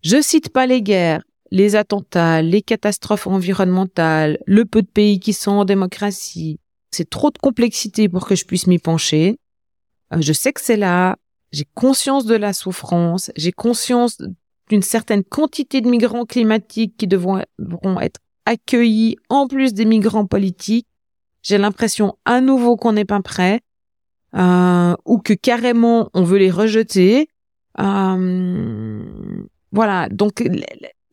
Je 0.02 0.22
cite 0.22 0.50
pas 0.50 0.66
les 0.66 0.82
guerres, 0.82 1.22
les 1.50 1.76
attentats, 1.76 2.42
les 2.42 2.62
catastrophes 2.62 3.26
environnementales, 3.26 4.38
le 4.46 4.64
peu 4.64 4.82
de 4.82 4.88
pays 4.88 5.18
qui 5.18 5.32
sont 5.32 5.52
en 5.52 5.64
démocratie. 5.64 6.60
C'est 6.90 7.08
trop 7.08 7.30
de 7.30 7.38
complexité 7.38 8.08
pour 8.08 8.26
que 8.26 8.34
je 8.34 8.44
puisse 8.44 8.66
m'y 8.66 8.78
pencher. 8.78 9.38
Euh, 10.12 10.18
je 10.20 10.32
sais 10.32 10.52
que 10.52 10.60
c'est 10.60 10.76
là, 10.76 11.16
j'ai 11.52 11.66
conscience 11.74 12.26
de 12.26 12.34
la 12.34 12.52
souffrance, 12.52 13.30
j'ai 13.36 13.52
conscience 13.52 14.18
d'une 14.68 14.82
certaine 14.82 15.24
quantité 15.24 15.80
de 15.80 15.88
migrants 15.88 16.26
climatiques 16.26 16.96
qui 16.96 17.06
devront, 17.06 17.40
être 18.00 18.20
accueillis 18.44 19.16
en 19.28 19.46
plus 19.46 19.74
des 19.74 19.84
migrants 19.84 20.26
politiques. 20.26 20.86
J'ai 21.42 21.58
l'impression 21.58 22.16
à 22.24 22.40
nouveau 22.40 22.76
qu'on 22.76 22.92
n'est 22.92 23.04
pas 23.04 23.22
prêt 23.22 23.60
euh, 24.36 24.94
ou 25.04 25.18
que 25.18 25.32
carrément 25.32 26.10
on 26.14 26.22
veut 26.22 26.38
les 26.38 26.50
rejeter. 26.50 27.28
Euh, 27.80 29.44
voilà, 29.72 30.08
donc 30.08 30.42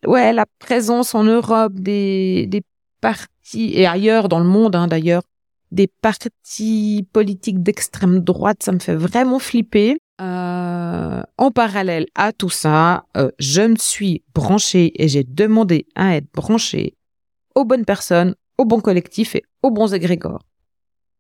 ouais, 0.06 0.34
la 0.34 0.46
présence 0.60 1.16
en 1.16 1.24
Europe 1.24 1.74
des, 1.74 2.46
des 2.48 2.62
partis 3.02 3.74
et 3.74 3.86
ailleurs 3.86 4.30
dans 4.30 4.40
le 4.40 4.46
monde 4.46 4.76
hein, 4.76 4.88
d'ailleurs 4.88 5.24
des 5.72 5.88
partis 5.88 7.08
politiques 7.12 7.62
d'extrême 7.62 8.20
droite, 8.20 8.64
ça 8.64 8.72
me 8.72 8.80
fait 8.80 8.96
vraiment 8.96 9.40
flipper. 9.40 9.98
Euh, 10.22 11.22
en 11.38 11.52
parallèle 11.52 12.06
à 12.16 12.32
tout 12.32 12.50
ça, 12.50 13.04
euh, 13.18 13.30
je 13.38 13.62
me 13.62 13.76
suis 13.76 14.24
branchée 14.34 14.94
et 15.04 15.10
j'ai 15.10 15.26
demandé 15.26 15.88
à 15.96 16.16
être 16.16 16.32
branchée 16.34 16.96
aux 17.54 17.66
bonnes 17.66 17.84
personnes, 17.84 18.36
aux 18.58 18.64
bons 18.64 18.80
collectifs 18.80 19.36
et 19.36 19.44
aux 19.62 19.72
bons 19.72 19.94
égrégores. 19.94 20.40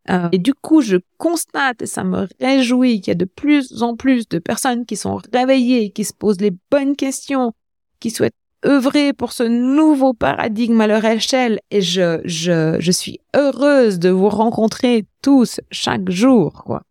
Euh, 0.09 0.29
et 0.31 0.37
du 0.37 0.53
coup, 0.53 0.81
je 0.81 0.97
constate 1.17 1.81
et 1.81 1.87
ça 1.87 2.03
me 2.03 2.27
réjouit 2.39 3.01
qu'il 3.01 3.11
y 3.11 3.11
a 3.11 3.15
de 3.15 3.25
plus 3.25 3.81
en 3.81 3.95
plus 3.95 4.27
de 4.29 4.39
personnes 4.39 4.85
qui 4.85 4.95
sont 4.95 5.19
réveillées, 5.33 5.89
qui 5.89 6.05
se 6.05 6.13
posent 6.13 6.41
les 6.41 6.53
bonnes 6.69 6.95
questions, 6.95 7.53
qui 7.99 8.11
souhaitent 8.11 8.35
œuvrer 8.65 9.13
pour 9.13 9.31
ce 9.31 9.43
nouveau 9.43 10.13
paradigme 10.13 10.79
à 10.81 10.87
leur 10.87 11.03
échelle. 11.05 11.59
Et 11.71 11.81
je, 11.81 12.21
je, 12.25 12.77
je 12.79 12.91
suis 12.91 13.19
heureuse 13.35 13.99
de 13.99 14.09
vous 14.09 14.29
rencontrer 14.29 15.05
tous 15.21 15.59
chaque 15.71 16.09
jour, 16.09 16.63
quoi. 16.65 16.83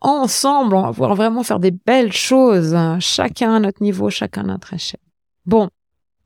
Ensemble, 0.00 0.76
on 0.76 0.82
va 0.82 0.92
pouvoir 0.92 1.16
vraiment 1.16 1.42
faire 1.42 1.58
des 1.58 1.72
belles 1.72 2.12
choses, 2.12 2.72
hein. 2.72 3.00
chacun 3.00 3.54
à 3.54 3.60
notre 3.60 3.82
niveau, 3.82 4.10
chacun 4.10 4.42
à 4.42 4.46
notre 4.46 4.74
échelle. 4.74 5.00
Bon, 5.44 5.70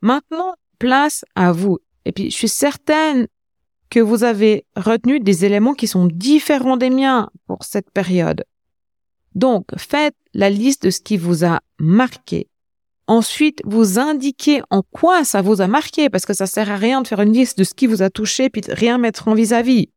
maintenant, 0.03 0.53
place 0.79 1.25
à 1.35 1.53
vous. 1.53 1.79
Et 2.05 2.13
puis, 2.13 2.31
je 2.31 2.37
suis 2.37 2.49
certaine 2.49 3.29
que 3.93 4.01
vous 4.01 4.25
avez 4.25 4.65
retenu 4.75 5.21
des 5.21 5.45
éléments 5.45 5.75
qui 5.75 5.87
sont 5.87 6.07
différents 6.07 6.79
des 6.79 6.89
miens 6.89 7.29
pour 7.47 7.59
cette 7.63 7.91
période. 7.91 8.43
Donc, 9.35 9.67
faites 9.77 10.15
la 10.33 10.49
liste 10.49 10.85
de 10.85 10.91
ce 10.91 11.03
qui 11.03 11.19
vous 11.19 11.45
a 11.45 11.61
marqué. 11.79 12.49
Ensuite, 13.07 13.61
vous 13.67 13.99
indiquez 13.99 14.63
en 14.71 14.81
quoi 14.81 15.25
ça 15.25 15.43
vous 15.43 15.61
a 15.61 15.67
marqué, 15.67 16.09
parce 16.09 16.25
que 16.25 16.33
ça 16.33 16.47
sert 16.47 16.71
à 16.71 16.77
rien 16.77 17.03
de 17.03 17.09
faire 17.09 17.21
une 17.21 17.35
liste 17.35 17.59
de 17.59 17.65
ce 17.65 17.75
qui 17.75 17.87
vous 17.87 18.01
a 18.01 18.09
touché 18.09 18.49
puis 18.49 18.63
de 18.63 18.73
rien 18.73 18.97
mettre 18.97 19.29
en 19.29 19.35
vis-à-vis. 19.35 19.91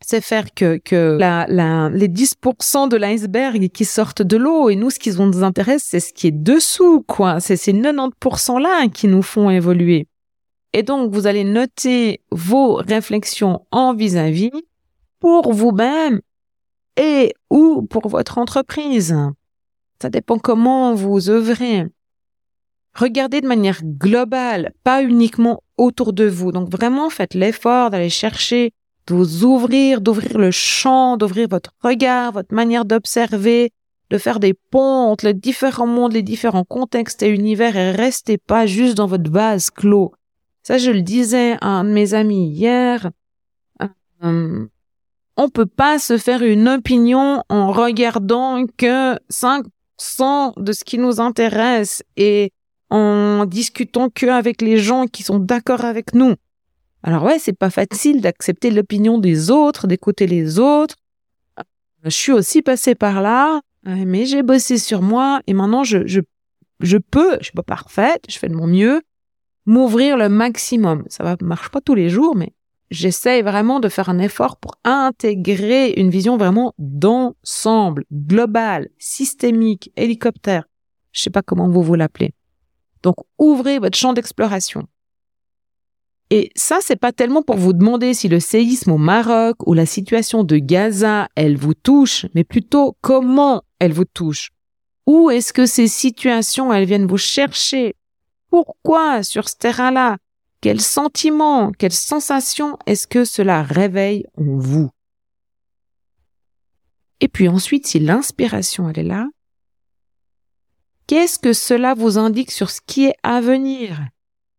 C'est 0.00 0.22
faire 0.22 0.54
que, 0.54 0.80
que 0.82 1.18
la, 1.20 1.44
la, 1.46 1.90
les 1.90 2.08
10% 2.08 2.88
de 2.88 2.96
l'iceberg 2.96 3.68
qui 3.68 3.84
sortent 3.84 4.22
de 4.22 4.38
l'eau 4.38 4.70
et 4.70 4.76
nous, 4.76 4.88
ce 4.88 4.98
qui 4.98 5.10
nous 5.10 5.44
intéresse, 5.44 5.84
c'est 5.86 6.00
ce 6.00 6.14
qui 6.14 6.28
est 6.28 6.42
dessous, 6.42 7.04
quoi. 7.06 7.38
C'est 7.38 7.56
ces 7.56 7.74
90% 7.74 8.62
là 8.62 8.88
qui 8.88 9.08
nous 9.08 9.20
font 9.20 9.50
évoluer. 9.50 10.06
Et 10.72 10.82
donc, 10.82 11.12
vous 11.12 11.26
allez 11.26 11.44
noter 11.44 12.22
vos 12.30 12.74
réflexions 12.74 13.66
en 13.70 13.94
vis-à-vis 13.94 14.52
pour 15.18 15.52
vous-même 15.52 16.20
et 16.96 17.32
ou 17.50 17.82
pour 17.82 18.08
votre 18.08 18.38
entreprise. 18.38 19.16
Ça 20.00 20.10
dépend 20.10 20.38
comment 20.38 20.94
vous 20.94 21.28
œuvrez. 21.28 21.86
Regardez 22.94 23.40
de 23.40 23.46
manière 23.46 23.82
globale, 23.84 24.72
pas 24.82 25.02
uniquement 25.02 25.62
autour 25.76 26.12
de 26.12 26.24
vous. 26.24 26.52
Donc 26.52 26.70
vraiment, 26.70 27.10
faites 27.10 27.34
l'effort 27.34 27.90
d'aller 27.90 28.10
chercher, 28.10 28.72
de 29.06 29.14
vous 29.14 29.44
ouvrir, 29.44 30.00
d'ouvrir 30.00 30.38
le 30.38 30.50
champ, 30.50 31.16
d'ouvrir 31.16 31.48
votre 31.48 31.72
regard, 31.82 32.32
votre 32.32 32.54
manière 32.54 32.84
d'observer, 32.84 33.72
de 34.10 34.18
faire 34.18 34.40
des 34.40 34.54
ponts 34.54 35.10
entre 35.10 35.26
les 35.26 35.34
différents 35.34 35.86
mondes, 35.86 36.12
les 36.12 36.22
différents 36.22 36.64
contextes 36.64 37.22
et 37.22 37.28
univers 37.28 37.76
et 37.76 37.92
restez 37.92 38.38
pas 38.38 38.66
juste 38.66 38.96
dans 38.96 39.06
votre 39.06 39.30
base 39.30 39.70
clos. 39.70 40.12
Ça, 40.62 40.78
je 40.78 40.90
le 40.90 41.02
disais 41.02 41.56
à 41.60 41.68
un 41.68 41.84
de 41.84 41.90
mes 41.90 42.14
amis 42.14 42.48
hier. 42.48 43.10
Euh, 44.22 44.66
on 45.36 45.48
peut 45.48 45.66
pas 45.66 45.98
se 45.98 46.18
faire 46.18 46.42
une 46.42 46.68
opinion 46.68 47.42
en 47.48 47.72
regardant 47.72 48.66
que 48.76 49.14
5% 49.30 50.52
de 50.62 50.72
ce 50.72 50.84
qui 50.84 50.98
nous 50.98 51.20
intéresse 51.20 52.02
et 52.16 52.52
en 52.90 53.46
discutant 53.46 54.10
que 54.10 54.26
avec 54.26 54.60
les 54.60 54.76
gens 54.76 55.06
qui 55.06 55.22
sont 55.22 55.38
d'accord 55.38 55.84
avec 55.84 56.14
nous. 56.14 56.34
Alors 57.02 57.22
ouais, 57.24 57.38
c'est 57.38 57.56
pas 57.56 57.70
facile 57.70 58.20
d'accepter 58.20 58.70
l'opinion 58.70 59.18
des 59.18 59.50
autres, 59.50 59.86
d'écouter 59.86 60.26
les 60.26 60.58
autres. 60.58 60.96
Je 62.04 62.10
suis 62.10 62.32
aussi 62.32 62.60
passée 62.60 62.94
par 62.94 63.22
là, 63.22 63.60
mais 63.84 64.26
j'ai 64.26 64.42
bossé 64.42 64.76
sur 64.76 65.00
moi 65.00 65.40
et 65.46 65.54
maintenant 65.54 65.84
je, 65.84 66.06
je, 66.06 66.20
je 66.80 66.98
peux, 66.98 67.38
je 67.38 67.44
suis 67.44 67.52
pas 67.52 67.62
parfaite, 67.62 68.24
je 68.28 68.38
fais 68.38 68.48
de 68.48 68.54
mon 68.54 68.66
mieux, 68.66 69.00
m'ouvrir 69.70 70.16
le 70.16 70.28
maximum. 70.28 71.04
Ça 71.06 71.22
va, 71.22 71.36
marche 71.40 71.68
pas 71.68 71.80
tous 71.80 71.94
les 71.94 72.10
jours, 72.10 72.34
mais 72.34 72.52
j'essaye 72.90 73.40
vraiment 73.42 73.78
de 73.78 73.88
faire 73.88 74.08
un 74.08 74.18
effort 74.18 74.56
pour 74.56 74.72
intégrer 74.82 75.94
une 75.96 76.10
vision 76.10 76.36
vraiment 76.36 76.74
d'ensemble, 76.78 78.04
globale, 78.12 78.88
systémique, 78.98 79.92
hélicoptère. 79.96 80.64
Je 81.12 81.22
sais 81.22 81.30
pas 81.30 81.42
comment 81.42 81.68
vous 81.68 81.84
vous 81.84 81.94
l'appelez. 81.94 82.34
Donc, 83.04 83.14
ouvrez 83.38 83.78
votre 83.78 83.96
champ 83.96 84.12
d'exploration. 84.12 84.88
Et 86.30 86.50
ça, 86.56 86.78
c'est 86.80 86.96
pas 86.96 87.12
tellement 87.12 87.42
pour 87.42 87.56
vous 87.56 87.72
demander 87.72 88.12
si 88.12 88.26
le 88.28 88.40
séisme 88.40 88.90
au 88.90 88.98
Maroc 88.98 89.56
ou 89.66 89.74
la 89.74 89.86
situation 89.86 90.42
de 90.42 90.58
Gaza, 90.58 91.28
elle 91.36 91.56
vous 91.56 91.74
touche, 91.74 92.26
mais 92.34 92.42
plutôt 92.42 92.96
comment 93.02 93.62
elle 93.78 93.92
vous 93.92 94.04
touche. 94.04 94.50
Où 95.06 95.30
est-ce 95.30 95.52
que 95.52 95.66
ces 95.66 95.86
situations, 95.86 96.72
elles 96.72 96.86
viennent 96.86 97.06
vous 97.06 97.18
chercher? 97.18 97.94
Pourquoi 98.50 99.22
sur 99.22 99.48
ce 99.48 99.56
terrain-là 99.56 100.18
Quels 100.60 100.80
sentiments, 100.80 101.72
quelles 101.72 101.92
sensations 101.92 102.76
est-ce 102.86 103.06
que 103.06 103.24
cela 103.24 103.62
réveille 103.62 104.26
en 104.36 104.58
vous? 104.58 104.90
Et 107.20 107.28
puis 107.28 107.48
ensuite, 107.48 107.86
si 107.86 108.00
l'inspiration, 108.00 108.90
elle 108.90 108.98
est 108.98 109.08
là, 109.08 109.28
qu'est-ce 111.06 111.38
que 111.38 111.52
cela 111.52 111.94
vous 111.94 112.18
indique 112.18 112.50
sur 112.50 112.70
ce 112.70 112.80
qui 112.84 113.06
est 113.06 113.16
à 113.22 113.40
venir? 113.40 114.00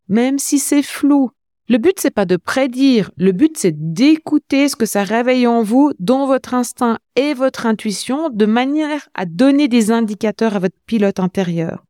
Même 0.08 0.38
si 0.38 0.58
c'est 0.58 0.82
flou. 0.82 1.30
Le 1.68 1.78
but, 1.78 1.94
c'est 1.98 2.10
pas 2.10 2.26
de 2.26 2.36
prédire. 2.36 3.10
Le 3.16 3.32
but, 3.32 3.56
c'est 3.56 3.92
d'écouter 3.92 4.68
ce 4.68 4.76
que 4.76 4.86
ça 4.86 5.04
réveille 5.04 5.46
en 5.46 5.62
vous, 5.62 5.92
dans 5.98 6.26
votre 6.26 6.54
instinct 6.54 6.98
et 7.16 7.34
votre 7.34 7.66
intuition, 7.66 8.30
de 8.30 8.46
manière 8.46 9.08
à 9.14 9.26
donner 9.26 9.68
des 9.68 9.90
indicateurs 9.90 10.56
à 10.56 10.58
votre 10.58 10.76
pilote 10.86 11.20
intérieur 11.20 11.84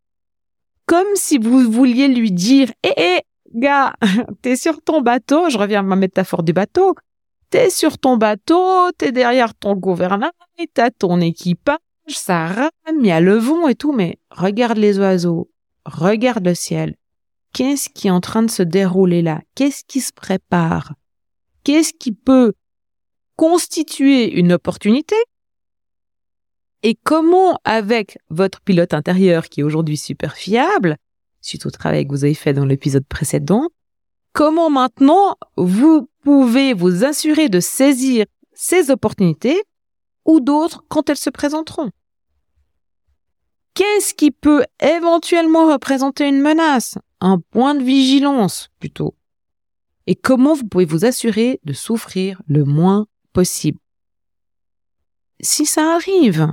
comme 0.92 1.14
si 1.14 1.38
vous 1.38 1.70
vouliez 1.70 2.06
lui 2.06 2.30
dire, 2.30 2.70
hé, 2.82 2.92
hé, 2.98 3.20
gars, 3.54 3.94
t'es 4.42 4.56
sur 4.56 4.82
ton 4.82 5.00
bateau, 5.00 5.48
je 5.48 5.56
reviens 5.56 5.80
à 5.80 5.82
ma 5.82 5.96
métaphore 5.96 6.42
du 6.42 6.52
bateau, 6.52 6.94
t'es 7.48 7.70
sur 7.70 7.96
ton 7.96 8.18
bateau, 8.18 8.90
t'es 8.98 9.10
derrière 9.10 9.54
ton 9.54 9.72
gouvernail, 9.74 10.32
t'as 10.74 10.90
ton 10.90 11.18
équipage, 11.22 11.78
ça 12.08 12.46
rame, 12.46 13.00
il 13.00 13.06
y 13.06 13.10
a 13.10 13.22
le 13.22 13.38
vent 13.38 13.68
et 13.68 13.74
tout, 13.74 13.92
mais 13.92 14.18
regarde 14.30 14.76
les 14.76 14.98
oiseaux, 14.98 15.50
regarde 15.86 16.44
le 16.44 16.54
ciel. 16.54 16.94
Qu'est-ce 17.54 17.88
qui 17.88 18.08
est 18.08 18.10
en 18.10 18.20
train 18.20 18.42
de 18.42 18.50
se 18.50 18.62
dérouler 18.62 19.22
là? 19.22 19.40
Qu'est-ce 19.54 19.84
qui 19.88 20.02
se 20.02 20.12
prépare? 20.12 20.92
Qu'est-ce 21.64 21.94
qui 21.94 22.12
peut 22.12 22.52
constituer 23.36 24.30
une 24.30 24.52
opportunité? 24.52 25.16
Et 26.82 26.96
comment, 27.04 27.58
avec 27.64 28.18
votre 28.28 28.60
pilote 28.60 28.94
intérieur 28.94 29.48
qui 29.48 29.60
est 29.60 29.64
aujourd'hui 29.64 29.96
super 29.96 30.36
fiable, 30.36 30.96
suite 31.40 31.66
au 31.66 31.70
travail 31.70 32.06
que 32.06 32.12
vous 32.12 32.24
avez 32.24 32.34
fait 32.34 32.52
dans 32.52 32.64
l'épisode 32.64 33.06
précédent, 33.06 33.68
comment 34.32 34.70
maintenant 34.70 35.36
vous 35.56 36.08
pouvez 36.22 36.74
vous 36.74 37.04
assurer 37.04 37.48
de 37.48 37.60
saisir 37.60 38.26
ces 38.52 38.90
opportunités 38.90 39.62
ou 40.24 40.40
d'autres 40.40 40.84
quand 40.88 41.08
elles 41.08 41.16
se 41.16 41.30
présenteront? 41.30 41.90
Qu'est-ce 43.74 44.14
qui 44.14 44.30
peut 44.30 44.64
éventuellement 44.80 45.72
représenter 45.72 46.28
une 46.28 46.42
menace, 46.42 46.98
un 47.20 47.38
point 47.38 47.74
de 47.74 47.82
vigilance 47.82 48.68
plutôt? 48.78 49.14
Et 50.06 50.14
comment 50.14 50.54
vous 50.54 50.66
pouvez 50.66 50.84
vous 50.84 51.04
assurer 51.04 51.60
de 51.64 51.72
souffrir 51.72 52.42
le 52.48 52.64
moins 52.64 53.06
possible? 53.32 53.78
Si 55.40 55.64
ça 55.64 55.94
arrive, 55.94 56.52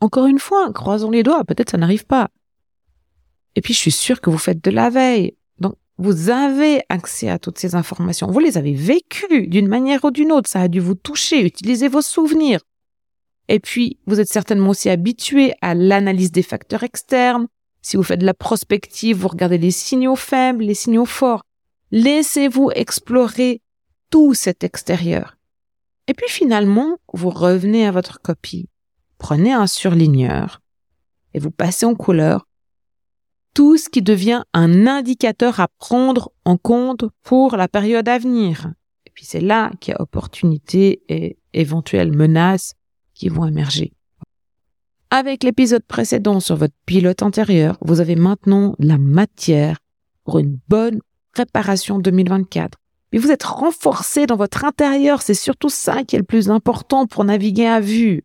encore 0.00 0.26
une 0.26 0.38
fois, 0.38 0.72
croisons 0.72 1.10
les 1.10 1.22
doigts, 1.22 1.44
peut-être 1.44 1.70
ça 1.70 1.78
n'arrive 1.78 2.06
pas. 2.06 2.28
Et 3.54 3.62
puis 3.62 3.72
je 3.72 3.78
suis 3.78 3.92
sûre 3.92 4.20
que 4.20 4.30
vous 4.30 4.38
faites 4.38 4.62
de 4.62 4.70
la 4.70 4.90
veille. 4.90 5.34
Donc 5.58 5.74
vous 5.96 6.28
avez 6.28 6.82
accès 6.88 7.30
à 7.30 7.38
toutes 7.38 7.58
ces 7.58 7.74
informations. 7.74 8.30
Vous 8.30 8.38
les 8.38 8.58
avez 8.58 8.74
vécues 8.74 9.46
d'une 9.46 9.68
manière 9.68 10.04
ou 10.04 10.10
d'une 10.10 10.32
autre. 10.32 10.50
Ça 10.50 10.60
a 10.60 10.68
dû 10.68 10.80
vous 10.80 10.94
toucher. 10.94 11.44
Utilisez 11.44 11.88
vos 11.88 12.02
souvenirs. 12.02 12.60
Et 13.48 13.60
puis 13.60 13.98
vous 14.06 14.20
êtes 14.20 14.28
certainement 14.28 14.70
aussi 14.70 14.90
habitué 14.90 15.54
à 15.62 15.74
l'analyse 15.74 16.32
des 16.32 16.42
facteurs 16.42 16.82
externes. 16.82 17.46
Si 17.80 17.96
vous 17.96 18.02
faites 18.02 18.20
de 18.20 18.26
la 18.26 18.34
prospective, 18.34 19.16
vous 19.16 19.28
regardez 19.28 19.58
les 19.58 19.70
signaux 19.70 20.16
faibles, 20.16 20.64
les 20.64 20.74
signaux 20.74 21.06
forts. 21.06 21.42
Laissez-vous 21.92 22.70
explorer 22.74 23.62
tout 24.10 24.34
cet 24.34 24.64
extérieur. 24.64 25.38
Et 26.08 26.14
puis 26.14 26.28
finalement, 26.28 26.98
vous 27.12 27.30
revenez 27.30 27.86
à 27.86 27.92
votre 27.92 28.20
copie 28.20 28.68
prenez 29.18 29.52
un 29.52 29.66
surligneur 29.66 30.60
et 31.34 31.38
vous 31.38 31.50
passez 31.50 31.86
en 31.86 31.94
couleur 31.94 32.46
tout 33.54 33.78
ce 33.78 33.88
qui 33.88 34.02
devient 34.02 34.42
un 34.52 34.86
indicateur 34.86 35.60
à 35.60 35.68
prendre 35.78 36.30
en 36.44 36.56
compte 36.58 37.04
pour 37.22 37.56
la 37.56 37.68
période 37.68 38.08
à 38.08 38.18
venir. 38.18 38.72
Et 39.06 39.10
puis 39.14 39.24
c'est 39.24 39.40
là 39.40 39.70
qu'il 39.80 39.92
y 39.92 39.94
a 39.94 40.00
opportunité 40.02 41.02
et 41.08 41.38
éventuelles 41.54 42.14
menaces 42.14 42.74
qui 43.14 43.30
vont 43.30 43.46
émerger. 43.46 43.94
Avec 45.10 45.42
l'épisode 45.44 45.84
précédent 45.84 46.40
sur 46.40 46.56
votre 46.56 46.74
pilote 46.84 47.22
intérieur, 47.22 47.78
vous 47.80 48.00
avez 48.00 48.16
maintenant 48.16 48.74
la 48.78 48.98
matière 48.98 49.78
pour 50.24 50.38
une 50.38 50.58
bonne 50.68 51.00
préparation 51.32 51.98
2024. 51.98 52.76
Mais 53.12 53.18
vous 53.18 53.30
êtes 53.30 53.44
renforcé 53.44 54.26
dans 54.26 54.36
votre 54.36 54.64
intérieur, 54.64 55.22
c'est 55.22 55.32
surtout 55.32 55.68
ça 55.68 56.02
qui 56.04 56.16
est 56.16 56.18
le 56.18 56.24
plus 56.24 56.50
important 56.50 57.06
pour 57.06 57.24
naviguer 57.24 57.66
à 57.66 57.80
vue. 57.80 58.24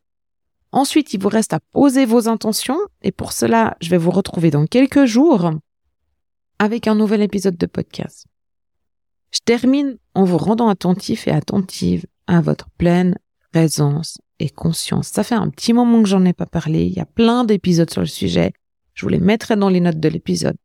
Ensuite, 0.72 1.14
il 1.14 1.22
vous 1.22 1.30
reste 1.30 1.54
à 1.54 1.60
poser 1.60 2.06
vos 2.06 2.28
intentions 2.30 2.80
et 3.02 3.12
pour 3.12 3.34
cela, 3.34 3.76
je 3.82 3.90
vais 3.90 3.98
vous 3.98 4.12
retrouver 4.12 4.52
dans 4.52 4.66
quelques 4.66 5.06
jours 5.06 5.52
avec 6.60 6.88
un 6.88 6.96
nouvel 6.96 7.22
épisode 7.22 7.58
de 7.58 7.66
podcast. 7.66 8.26
Je 9.32 9.40
termine 9.44 9.98
en 10.14 10.24
vous 10.24 10.38
rendant 10.38 10.70
attentif 10.70 11.28
et 11.28 11.32
attentive 11.32 12.06
à 12.28 12.42
votre 12.42 12.70
pleine 12.78 13.18
présence 13.52 14.20
et 14.40 14.50
conscience. 14.50 15.08
Ça 15.08 15.24
fait 15.24 15.36
un 15.36 15.50
petit 15.50 15.74
moment 15.74 16.02
que 16.02 16.10
j'en 16.10 16.26
ai 16.26 16.34
pas 16.34 16.46
parlé. 16.46 16.86
Il 16.86 16.94
y 16.94 17.00
a 17.00 17.06
plein 17.06 17.44
d'épisodes 17.44 17.90
sur 17.90 18.02
le 18.02 18.08
sujet. 18.08 18.54
Je 18.94 19.06
vous 19.06 19.10
les 19.10 19.20
mettrai 19.20 19.56
dans 19.56 19.70
les 19.70 19.80
notes 19.80 20.00
de 20.00 20.10
l'épisode. 20.10 20.58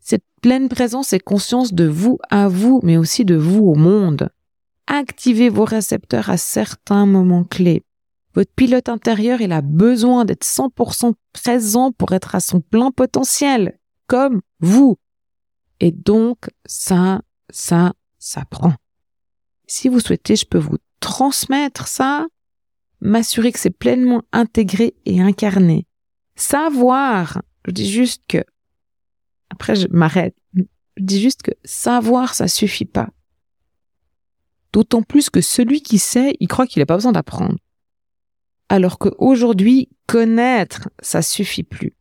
Cette 0.00 0.24
pleine 0.42 0.68
présence 0.68 1.12
et 1.12 1.20
conscience 1.20 1.72
de 1.72 1.86
vous 1.86 2.18
à 2.28 2.48
vous, 2.48 2.80
mais 2.82 2.96
aussi 2.96 3.24
de 3.24 3.36
vous 3.36 3.64
au 3.64 3.74
monde. 3.74 4.28
Activez 4.86 5.48
vos 5.48 5.64
récepteurs 5.64 6.28
à 6.28 6.36
certains 6.36 7.06
moments 7.06 7.44
clés. 7.44 7.82
Votre 8.34 8.52
pilote 8.52 8.88
intérieur, 8.88 9.40
il 9.40 9.52
a 9.52 9.60
besoin 9.60 10.24
d'être 10.24 10.44
100% 10.44 11.14
présent 11.32 11.92
pour 11.92 12.12
être 12.12 12.34
à 12.34 12.40
son 12.40 12.60
plein 12.60 12.90
potentiel, 12.90 13.78
comme 14.06 14.40
vous. 14.60 14.98
Et 15.80 15.92
donc, 15.92 16.50
ça, 16.66 17.22
ça, 17.50 17.92
ça 18.18 18.44
prend. 18.44 18.74
Si 19.66 19.88
vous 19.88 20.00
souhaitez, 20.00 20.36
je 20.36 20.46
peux 20.46 20.58
vous 20.58 20.78
transmettre 21.00 21.86
ça, 21.86 22.26
m'assurer 23.00 23.52
que 23.52 23.58
c'est 23.58 23.70
pleinement 23.70 24.22
intégré 24.32 24.94
et 25.04 25.20
incarné. 25.20 25.86
Savoir, 26.34 27.42
je 27.66 27.70
dis 27.70 27.90
juste 27.90 28.24
que, 28.26 28.38
après 29.50 29.76
je 29.76 29.86
m'arrête, 29.88 30.34
je 30.54 30.64
dis 30.98 31.20
juste 31.20 31.42
que 31.42 31.52
savoir, 31.64 32.34
ça 32.34 32.48
suffit 32.48 32.84
pas. 32.84 33.10
D'autant 34.72 35.02
plus 35.02 35.30
que 35.30 35.40
celui 35.40 35.82
qui 35.82 35.98
sait, 35.98 36.34
il 36.40 36.48
croit 36.48 36.66
qu'il 36.66 36.80
n'a 36.80 36.86
pas 36.86 36.96
besoin 36.96 37.12
d'apprendre. 37.12 37.56
Alors 38.68 38.98
qu'aujourd'hui, 38.98 39.88
connaître, 40.06 40.88
ça 41.00 41.22
suffit 41.22 41.62
plus. 41.62 41.94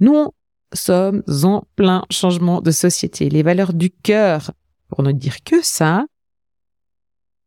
Nous 0.00 0.30
sommes 0.72 1.22
en 1.42 1.64
plein 1.76 2.04
changement 2.10 2.60
de 2.60 2.70
société. 2.70 3.28
Les 3.28 3.42
valeurs 3.42 3.72
du 3.72 3.90
cœur, 3.90 4.52
pour 4.88 5.02
ne 5.02 5.12
dire 5.12 5.42
que 5.44 5.62
ça, 5.62 6.06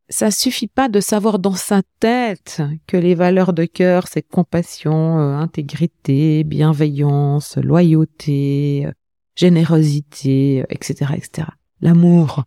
ça 0.08 0.30
suffit 0.30 0.68
pas 0.68 0.88
de 0.88 1.00
savoir 1.00 1.38
dans 1.38 1.54
sa 1.54 1.82
tête 2.00 2.62
que 2.86 2.96
les 2.96 3.14
valeurs 3.14 3.52
de 3.52 3.64
cœur, 3.64 4.08
c'est 4.08 4.22
compassion, 4.22 5.18
euh, 5.18 5.34
intégrité, 5.36 6.44
bienveillance, 6.44 7.58
loyauté, 7.58 8.86
euh, 8.86 8.92
générosité, 9.36 10.64
etc., 10.70 11.12
etc. 11.14 11.48
L'amour. 11.80 12.44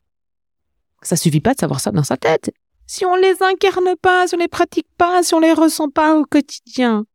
Ça 1.03 1.15
suffit 1.15 1.39
pas 1.39 1.53
de 1.53 1.59
savoir 1.59 1.79
ça 1.79 1.91
dans 1.91 2.03
sa 2.03 2.17
tête. 2.17 2.51
Si 2.93 3.05
on 3.05 3.15
les 3.15 3.41
incarne 3.41 3.95
pas, 3.95 4.27
si 4.27 4.35
on 4.35 4.37
les 4.37 4.49
pratique 4.49 4.89
pas, 4.97 5.23
si 5.23 5.33
on 5.33 5.39
les 5.39 5.53
ressent 5.53 5.89
pas 5.89 6.13
au 6.17 6.25
quotidien. 6.25 7.05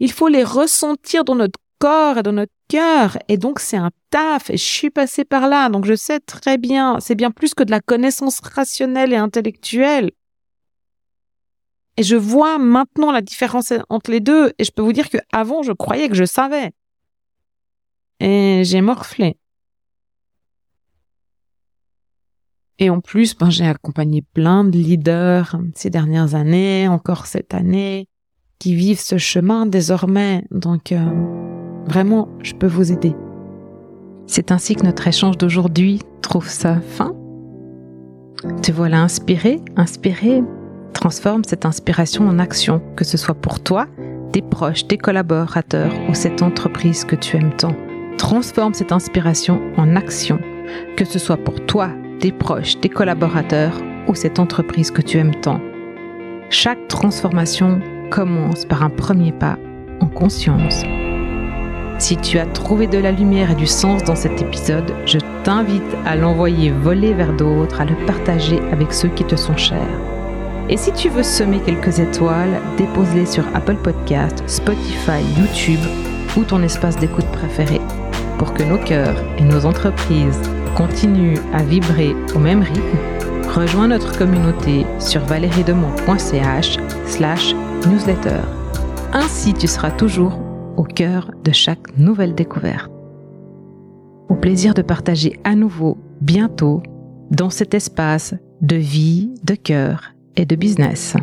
Il 0.00 0.10
faut 0.10 0.26
les 0.26 0.42
ressentir 0.42 1.22
dans 1.22 1.36
notre 1.36 1.60
corps 1.78 2.18
et 2.18 2.24
dans 2.24 2.32
notre 2.32 2.52
cœur. 2.66 3.16
Et 3.28 3.36
donc, 3.36 3.60
c'est 3.60 3.76
un 3.76 3.92
taf. 4.10 4.50
Et 4.50 4.56
je 4.56 4.64
suis 4.64 4.90
passée 4.90 5.24
par 5.24 5.46
là. 5.46 5.68
Donc, 5.68 5.84
je 5.84 5.94
sais 5.94 6.18
très 6.18 6.58
bien. 6.58 6.98
C'est 6.98 7.14
bien 7.14 7.30
plus 7.30 7.54
que 7.54 7.62
de 7.62 7.70
la 7.70 7.80
connaissance 7.80 8.40
rationnelle 8.40 9.12
et 9.12 9.16
intellectuelle. 9.16 10.10
Et 11.96 12.02
je 12.02 12.16
vois 12.16 12.58
maintenant 12.58 13.12
la 13.12 13.22
différence 13.22 13.72
entre 13.88 14.10
les 14.10 14.18
deux. 14.18 14.52
Et 14.58 14.64
je 14.64 14.72
peux 14.72 14.82
vous 14.82 14.92
dire 14.92 15.10
que 15.10 15.18
avant, 15.30 15.62
je 15.62 15.70
croyais 15.70 16.08
que 16.08 16.16
je 16.16 16.24
savais. 16.24 16.72
Et 18.18 18.62
j'ai 18.64 18.80
morflé. 18.80 19.36
Et 22.78 22.90
en 22.90 23.00
plus, 23.00 23.36
ben, 23.36 23.50
j'ai 23.50 23.66
accompagné 23.66 24.22
plein 24.22 24.64
de 24.64 24.76
leaders 24.76 25.56
ces 25.74 25.90
dernières 25.90 26.34
années, 26.34 26.88
encore 26.88 27.26
cette 27.26 27.54
année, 27.54 28.08
qui 28.58 28.74
vivent 28.74 29.00
ce 29.00 29.18
chemin 29.18 29.66
désormais. 29.66 30.44
Donc, 30.50 30.92
euh, 30.92 30.98
Vraiment, 31.86 32.28
je 32.42 32.52
peux 32.52 32.66
vous 32.66 32.90
aider. 32.90 33.14
C'est 34.26 34.50
ainsi 34.50 34.74
que 34.74 34.84
notre 34.84 35.06
échange 35.06 35.38
d'aujourd'hui 35.38 36.00
trouve 36.20 36.48
sa 36.48 36.80
fin. 36.80 37.14
Te 38.62 38.72
voilà 38.72 39.02
inspiré, 39.02 39.60
inspiré. 39.76 40.42
Transforme 40.92 41.44
cette 41.44 41.64
inspiration 41.64 42.26
en 42.26 42.38
action, 42.38 42.82
que 42.96 43.04
ce 43.04 43.16
soit 43.16 43.34
pour 43.34 43.60
toi, 43.60 43.86
tes 44.32 44.42
proches, 44.42 44.88
tes 44.88 44.98
collaborateurs 44.98 45.92
ou 46.08 46.14
cette 46.14 46.42
entreprise 46.42 47.04
que 47.04 47.14
tu 47.14 47.36
aimes 47.36 47.54
tant. 47.56 47.76
Transforme 48.18 48.74
cette 48.74 48.92
inspiration 48.92 49.60
en 49.76 49.94
action, 49.94 50.40
que 50.96 51.04
ce 51.04 51.20
soit 51.20 51.36
pour 51.36 51.64
toi, 51.66 51.90
tes 52.20 52.32
proches, 52.32 52.80
tes 52.80 52.88
collaborateurs 52.88 53.80
ou 54.08 54.14
cette 54.14 54.38
entreprise 54.38 54.90
que 54.90 55.02
tu 55.02 55.18
aimes 55.18 55.34
tant. 55.34 55.60
Chaque 56.50 56.88
transformation 56.88 57.80
commence 58.10 58.64
par 58.64 58.82
un 58.82 58.90
premier 58.90 59.32
pas 59.32 59.58
en 60.00 60.06
conscience. 60.06 60.84
Si 61.98 62.16
tu 62.16 62.38
as 62.38 62.46
trouvé 62.46 62.86
de 62.86 62.98
la 62.98 63.10
lumière 63.10 63.50
et 63.50 63.54
du 63.54 63.66
sens 63.66 64.04
dans 64.04 64.16
cet 64.16 64.42
épisode, 64.42 64.92
je 65.06 65.18
t'invite 65.44 65.82
à 66.04 66.14
l'envoyer 66.14 66.70
voler 66.70 67.14
vers 67.14 67.32
d'autres, 67.32 67.80
à 67.80 67.84
le 67.84 67.96
partager 68.06 68.60
avec 68.70 68.92
ceux 68.92 69.08
qui 69.08 69.24
te 69.24 69.36
sont 69.36 69.56
chers. 69.56 70.00
Et 70.68 70.76
si 70.76 70.92
tu 70.92 71.08
veux 71.08 71.22
semer 71.22 71.60
quelques 71.64 71.98
étoiles, 71.98 72.60
dépose-les 72.76 73.26
sur 73.26 73.44
Apple 73.54 73.76
Podcast, 73.76 74.42
Spotify, 74.46 75.22
YouTube 75.38 75.80
ou 76.36 76.44
ton 76.44 76.62
espace 76.62 76.98
d'écoute 76.98 77.26
préféré 77.26 77.80
pour 78.38 78.52
que 78.52 78.62
nos 78.62 78.78
cœurs 78.78 79.16
et 79.38 79.44
nos 79.44 79.64
entreprises 79.64 80.42
continuent 80.76 81.38
à 81.54 81.62
vibrer 81.62 82.14
au 82.34 82.38
même 82.38 82.62
rythme. 82.62 82.98
Rejoins 83.54 83.88
notre 83.88 84.16
communauté 84.16 84.84
sur 84.98 85.22
valeriedemont.ch 85.24 86.76
slash 87.06 87.54
newsletter. 87.88 88.40
Ainsi, 89.12 89.54
tu 89.54 89.66
seras 89.66 89.90
toujours 89.90 90.38
au 90.76 90.84
cœur 90.84 91.30
de 91.42 91.52
chaque 91.52 91.96
nouvelle 91.96 92.34
découverte. 92.34 92.90
Au 94.28 94.34
plaisir 94.34 94.74
de 94.74 94.82
partager 94.82 95.40
à 95.44 95.54
nouveau 95.54 95.96
bientôt 96.20 96.82
dans 97.30 97.50
cet 97.50 97.72
espace 97.72 98.34
de 98.60 98.76
vie, 98.76 99.30
de 99.44 99.54
cœur 99.54 100.12
et 100.36 100.44
de 100.44 100.56
business. 100.56 101.16